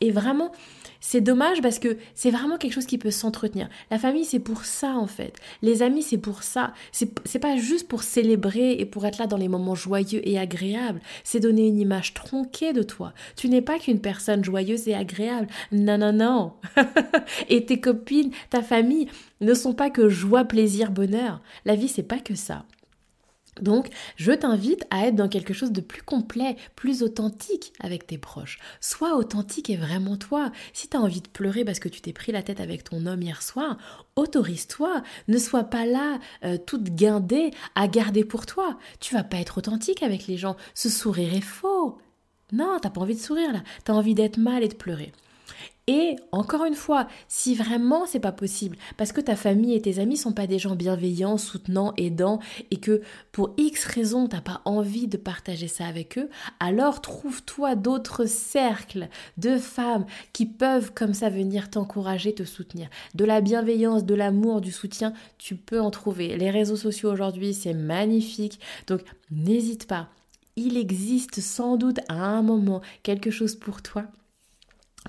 Et 0.00 0.10
vraiment, 0.10 0.52
c'est 1.00 1.20
dommage 1.20 1.62
parce 1.62 1.78
que 1.78 1.96
c'est 2.14 2.30
vraiment 2.30 2.58
quelque 2.58 2.72
chose 2.72 2.86
qui 2.86 2.98
peut 2.98 3.10
s'entretenir. 3.10 3.68
La 3.90 3.98
famille, 3.98 4.24
c'est 4.24 4.38
pour 4.38 4.64
ça 4.64 4.94
en 4.94 5.06
fait. 5.06 5.34
Les 5.62 5.82
amis, 5.82 6.02
c'est 6.02 6.18
pour 6.18 6.42
ça. 6.42 6.72
C'est 6.92 7.38
pas 7.38 7.56
juste 7.56 7.88
pour 7.88 8.02
célébrer 8.02 8.72
et 8.72 8.84
pour 8.84 9.06
être 9.06 9.18
là 9.18 9.26
dans 9.26 9.36
les 9.36 9.48
moments 9.48 9.74
joyeux 9.74 10.20
et 10.28 10.38
agréables. 10.38 11.00
C'est 11.24 11.40
donner 11.40 11.68
une 11.68 11.78
image 11.78 12.14
tronquée 12.14 12.72
de 12.72 12.82
toi. 12.82 13.12
Tu 13.36 13.48
n'es 13.48 13.62
pas 13.62 13.78
qu'une 13.78 14.00
personne 14.00 14.44
joyeuse 14.44 14.88
et 14.88 14.94
agréable. 14.94 15.48
Non, 15.72 15.98
non, 15.98 16.12
non. 16.12 16.52
et 17.48 17.64
tes 17.64 17.80
copines, 17.80 18.32
ta 18.50 18.62
famille 18.62 19.08
ne 19.40 19.54
sont 19.54 19.74
pas 19.74 19.90
que 19.90 20.08
joie, 20.08 20.44
plaisir, 20.44 20.90
bonheur. 20.90 21.40
La 21.64 21.76
vie, 21.76 21.88
c'est 21.88 22.02
pas 22.02 22.18
que 22.18 22.34
ça. 22.34 22.64
Donc, 23.62 23.88
je 24.16 24.32
t'invite 24.32 24.84
à 24.90 25.06
être 25.06 25.14
dans 25.14 25.28
quelque 25.28 25.54
chose 25.54 25.72
de 25.72 25.80
plus 25.80 26.02
complet, 26.02 26.56
plus 26.76 27.02
authentique 27.02 27.72
avec 27.80 28.06
tes 28.06 28.18
proches. 28.18 28.58
Sois 28.80 29.16
authentique 29.16 29.70
et 29.70 29.76
vraiment 29.76 30.16
toi. 30.16 30.52
Si 30.72 30.88
tu 30.88 30.96
as 30.96 31.00
envie 31.00 31.20
de 31.20 31.28
pleurer 31.28 31.64
parce 31.64 31.78
que 31.78 31.88
tu 31.88 32.00
t'es 32.00 32.12
pris 32.12 32.32
la 32.32 32.42
tête 32.42 32.60
avec 32.60 32.84
ton 32.84 33.06
homme 33.06 33.22
hier 33.22 33.42
soir, 33.42 33.78
autorise-toi. 34.16 35.02
Ne 35.28 35.38
sois 35.38 35.64
pas 35.64 35.86
là, 35.86 36.18
euh, 36.44 36.58
toute 36.58 36.90
guindée, 36.90 37.50
à 37.74 37.88
garder 37.88 38.24
pour 38.24 38.46
toi. 38.46 38.78
Tu 39.00 39.14
vas 39.14 39.24
pas 39.24 39.38
être 39.38 39.58
authentique 39.58 40.02
avec 40.02 40.26
les 40.26 40.36
gens. 40.36 40.56
Ce 40.74 40.88
sourire 40.88 41.34
est 41.34 41.40
faux. 41.40 41.98
Non, 42.52 42.78
t'as 42.80 42.90
pas 42.90 43.00
envie 43.00 43.14
de 43.14 43.20
sourire 43.20 43.52
là. 43.52 43.62
T'as 43.84 43.92
envie 43.92 44.14
d'être 44.14 44.38
mal 44.38 44.62
et 44.62 44.68
de 44.68 44.74
pleurer. 44.74 45.12
Et 45.90 46.16
encore 46.32 46.66
une 46.66 46.74
fois, 46.74 47.08
si 47.28 47.54
vraiment 47.54 48.04
c'est 48.04 48.20
pas 48.20 48.30
possible, 48.30 48.76
parce 48.98 49.10
que 49.10 49.22
ta 49.22 49.36
famille 49.36 49.74
et 49.74 49.80
tes 49.80 50.00
amis 50.00 50.18
sont 50.18 50.32
pas 50.32 50.46
des 50.46 50.58
gens 50.58 50.76
bienveillants, 50.76 51.38
soutenants, 51.38 51.94
aidants, 51.96 52.40
et 52.70 52.76
que 52.76 53.00
pour 53.32 53.54
X 53.56 53.86
raisons 53.86 54.28
t'as 54.28 54.42
pas 54.42 54.60
envie 54.66 55.08
de 55.08 55.16
partager 55.16 55.66
ça 55.66 55.86
avec 55.86 56.18
eux, 56.18 56.28
alors 56.60 57.00
trouve-toi 57.00 57.74
d'autres 57.74 58.26
cercles 58.26 59.08
de 59.38 59.56
femmes 59.56 60.04
qui 60.34 60.44
peuvent 60.44 60.92
comme 60.92 61.14
ça 61.14 61.30
venir 61.30 61.70
t'encourager, 61.70 62.34
te 62.34 62.44
soutenir. 62.44 62.90
De 63.14 63.24
la 63.24 63.40
bienveillance, 63.40 64.04
de 64.04 64.14
l'amour, 64.14 64.60
du 64.60 64.72
soutien, 64.72 65.14
tu 65.38 65.56
peux 65.56 65.80
en 65.80 65.90
trouver. 65.90 66.36
Les 66.36 66.50
réseaux 66.50 66.76
sociaux 66.76 67.10
aujourd'hui, 67.10 67.54
c'est 67.54 67.72
magnifique. 67.72 68.60
Donc 68.88 69.00
n'hésite 69.30 69.86
pas. 69.86 70.10
Il 70.56 70.76
existe 70.76 71.40
sans 71.40 71.78
doute 71.78 72.00
à 72.10 72.16
un 72.16 72.42
moment 72.42 72.82
quelque 73.02 73.30
chose 73.30 73.56
pour 73.56 73.80
toi 73.80 74.04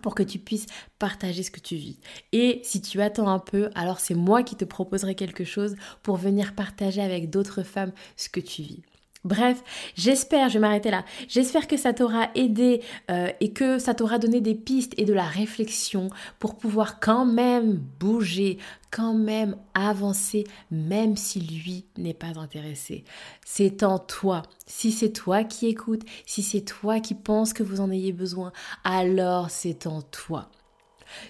pour 0.02 0.16
que 0.16 0.24
tu 0.24 0.40
puisses 0.40 0.66
partager 0.98 1.44
ce 1.44 1.52
que 1.52 1.60
tu 1.60 1.76
vis. 1.76 2.00
Et 2.32 2.62
si 2.64 2.82
tu 2.82 3.02
attends 3.02 3.30
un 3.30 3.40
peu, 3.40 3.70
alors 3.76 4.00
c'est 4.00 4.16
moi 4.16 4.44
qui 4.44 4.56
te 4.56 4.66
proposerai 4.66 5.16
quelque 5.16 5.44
chose 5.44 5.76
pour 6.04 6.18
venir 6.18 6.56
partager 6.56 7.02
avec 7.02 7.30
d'autres 7.30 7.64
femmes 7.64 7.92
ce 8.16 8.30
que 8.30 8.40
tu 8.40 8.62
vis. 8.62 8.84
Bref, 9.26 9.62
j'espère, 9.96 10.48
je 10.48 10.54
vais 10.54 10.60
m'arrêter 10.60 10.92
là, 10.92 11.04
j'espère 11.28 11.68
que 11.68 11.76
ça 11.76 11.92
t'aura 11.92 12.30
aidé 12.36 12.82
euh, 13.12 13.30
et 13.42 13.52
que 13.52 13.78
ça 13.78 13.94
t'aura 13.94 14.18
donné 14.18 14.40
des 14.40 14.56
pistes 14.56 14.94
et 14.96 15.04
de 15.04 15.12
la 15.12 15.26
réflexion 15.26 16.10
pour 16.40 16.58
pouvoir 16.58 17.02
quand 17.02 17.26
même 17.26 17.84
bouger, 18.00 18.60
quand 18.92 19.14
même 19.14 19.58
avancer, 19.74 20.46
même 20.72 21.18
si 21.18 21.42
lui 21.42 21.84
n'est 21.98 22.14
pas 22.14 22.40
intéressé. 22.40 23.04
C'est 23.46 23.84
en 23.84 24.00
toi. 24.00 24.44
Si 24.66 24.94
c'est 24.94 25.12
toi 25.12 25.44
qui 25.44 25.68
écoutes, 25.68 26.06
si 26.26 26.42
c'est 26.42 26.62
toi 26.62 27.02
qui 27.02 27.14
penses 27.14 27.52
que 27.52 27.64
vous 27.64 27.82
en 27.82 27.92
ayez 27.92 28.14
besoin, 28.14 28.54
alors 28.86 29.50
c'est 29.50 29.86
en 29.86 30.02
toi. 30.02 30.50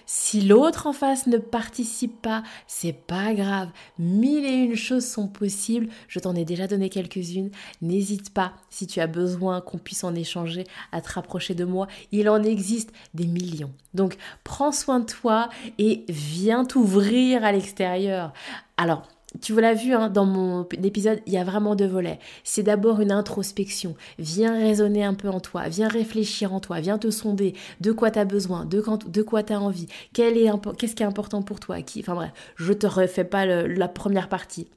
Si 0.06 0.40
l'autre 0.40 0.86
en 0.86 0.92
face 0.92 1.26
ne 1.26 1.38
participe 1.38 2.20
pas, 2.20 2.42
c'est 2.66 2.92
pas 2.92 3.34
grave. 3.34 3.70
Mille 3.98 4.44
et 4.44 4.54
une 4.54 4.76
choses 4.76 5.06
sont 5.06 5.28
possibles. 5.28 5.88
Je 6.08 6.18
t'en 6.18 6.34
ai 6.34 6.44
déjà 6.44 6.66
donné 6.66 6.88
quelques-unes. 6.88 7.50
N'hésite 7.82 8.32
pas, 8.32 8.54
si 8.70 8.86
tu 8.86 9.00
as 9.00 9.06
besoin 9.06 9.60
qu'on 9.60 9.78
puisse 9.78 10.04
en 10.04 10.14
échanger, 10.14 10.64
à 10.92 11.00
te 11.00 11.12
rapprocher 11.12 11.54
de 11.54 11.64
moi. 11.64 11.86
Il 12.12 12.28
en 12.28 12.42
existe 12.42 12.90
des 13.14 13.26
millions. 13.26 13.72
Donc, 13.94 14.16
prends 14.44 14.72
soin 14.72 15.00
de 15.00 15.06
toi 15.06 15.48
et 15.78 16.04
viens 16.08 16.64
t'ouvrir 16.64 17.44
à 17.44 17.52
l'extérieur. 17.52 18.32
Alors, 18.76 19.02
tu 19.40 19.58
l'as 19.60 19.74
vu 19.74 19.94
hein, 19.94 20.10
dans 20.10 20.26
mon 20.26 20.66
épisode, 20.82 21.20
il 21.26 21.32
y 21.32 21.38
a 21.38 21.44
vraiment 21.44 21.76
deux 21.76 21.86
volets. 21.86 22.18
C'est 22.42 22.62
d'abord 22.62 23.00
une 23.00 23.12
introspection. 23.12 23.94
Viens 24.18 24.58
raisonner 24.58 25.04
un 25.04 25.14
peu 25.14 25.28
en 25.28 25.40
toi, 25.40 25.68
viens 25.68 25.88
réfléchir 25.88 26.52
en 26.52 26.60
toi, 26.60 26.80
viens 26.80 26.98
te 26.98 27.10
sonder 27.10 27.54
de 27.80 27.92
quoi 27.92 28.10
tu 28.10 28.18
as 28.18 28.24
besoin, 28.24 28.64
de, 28.64 28.82
de 29.08 29.22
quoi 29.22 29.42
tu 29.42 29.52
as 29.52 29.60
envie, 29.60 29.86
qu'est-ce 30.12 30.94
qui 30.94 31.02
est 31.02 31.06
important 31.06 31.42
pour 31.42 31.60
toi. 31.60 31.80
Qui, 31.82 32.00
enfin 32.00 32.14
bref, 32.14 32.32
je 32.56 32.72
te 32.72 32.86
refais 32.86 33.24
pas 33.24 33.46
la 33.46 33.88
première 33.88 34.28
partie. 34.28 34.68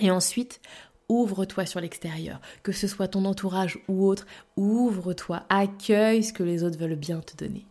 Et 0.00 0.10
ensuite, 0.10 0.60
ouvre-toi 1.08 1.66
sur 1.66 1.80
l'extérieur, 1.80 2.40
que 2.62 2.72
ce 2.72 2.86
soit 2.86 3.08
ton 3.08 3.24
entourage 3.24 3.78
ou 3.88 4.06
autre, 4.06 4.26
ouvre-toi, 4.56 5.42
accueille 5.48 6.22
ce 6.22 6.32
que 6.32 6.42
les 6.42 6.64
autres 6.64 6.78
veulent 6.78 6.94
bien 6.94 7.20
te 7.20 7.36
donner. 7.42 7.66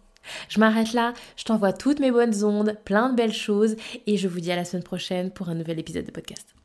Je 0.49 0.59
m'arrête 0.59 0.93
là, 0.93 1.13
je 1.35 1.43
t'envoie 1.43 1.73
toutes 1.73 1.99
mes 1.99 2.11
bonnes 2.11 2.43
ondes, 2.43 2.77
plein 2.85 3.09
de 3.09 3.15
belles 3.15 3.33
choses 3.33 3.75
et 4.07 4.17
je 4.17 4.27
vous 4.27 4.39
dis 4.39 4.51
à 4.51 4.55
la 4.55 4.65
semaine 4.65 4.83
prochaine 4.83 5.31
pour 5.31 5.49
un 5.49 5.55
nouvel 5.55 5.79
épisode 5.79 6.05
de 6.05 6.11
podcast. 6.11 6.55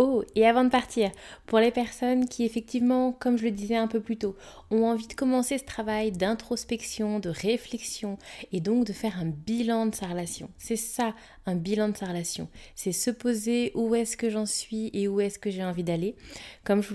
Oh, 0.00 0.22
et 0.36 0.46
avant 0.46 0.62
de 0.62 0.68
partir, 0.68 1.10
pour 1.46 1.58
les 1.58 1.72
personnes 1.72 2.28
qui 2.28 2.44
effectivement, 2.44 3.10
comme 3.10 3.36
je 3.36 3.42
le 3.42 3.50
disais 3.50 3.74
un 3.74 3.88
peu 3.88 4.00
plus 4.00 4.16
tôt, 4.16 4.36
ont 4.70 4.84
envie 4.84 5.08
de 5.08 5.12
commencer 5.14 5.58
ce 5.58 5.64
travail 5.64 6.12
d'introspection, 6.12 7.18
de 7.18 7.28
réflexion, 7.28 8.16
et 8.52 8.60
donc 8.60 8.86
de 8.86 8.92
faire 8.92 9.18
un 9.18 9.26
bilan 9.26 9.86
de 9.86 9.94
sa 9.96 10.06
relation. 10.06 10.50
C'est 10.56 10.76
ça, 10.76 11.16
un 11.46 11.56
bilan 11.56 11.88
de 11.88 11.96
sa 11.96 12.06
relation. 12.06 12.48
C'est 12.76 12.92
se 12.92 13.10
poser 13.10 13.72
où 13.74 13.92
est-ce 13.96 14.16
que 14.16 14.30
j'en 14.30 14.46
suis 14.46 14.90
et 14.92 15.08
où 15.08 15.20
est-ce 15.20 15.40
que 15.40 15.50
j'ai 15.50 15.64
envie 15.64 15.82
d'aller. 15.82 16.14
Comme 16.62 16.80
je 16.80 16.88
vous 16.88 16.94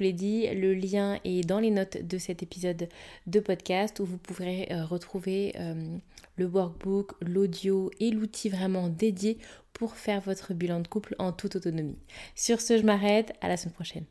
l'ai 0.00 0.12
dit, 0.14 0.48
le 0.54 0.72
lien 0.72 1.18
est 1.24 1.46
dans 1.46 1.60
les 1.60 1.70
notes 1.70 1.98
de 1.98 2.16
cet 2.16 2.42
épisode 2.42 2.88
de 3.26 3.40
podcast 3.40 4.00
où 4.00 4.06
vous 4.06 4.16
pourrez 4.16 4.68
euh, 4.70 4.86
retrouver 4.86 5.52
euh, 5.60 5.98
le 6.36 6.46
workbook, 6.46 7.12
l'audio 7.20 7.90
et 8.00 8.10
l'outil 8.10 8.48
vraiment 8.48 8.88
dédié 8.88 9.36
pour 9.72 9.96
faire 9.96 10.20
votre 10.20 10.54
bilan 10.54 10.80
de 10.80 10.88
couple 10.88 11.14
en 11.18 11.32
toute 11.32 11.56
autonomie. 11.56 11.98
Sur 12.34 12.60
ce, 12.60 12.78
je 12.78 12.84
m'arrête. 12.84 13.32
À 13.40 13.48
la 13.48 13.56
semaine 13.56 13.74
prochaine. 13.74 14.04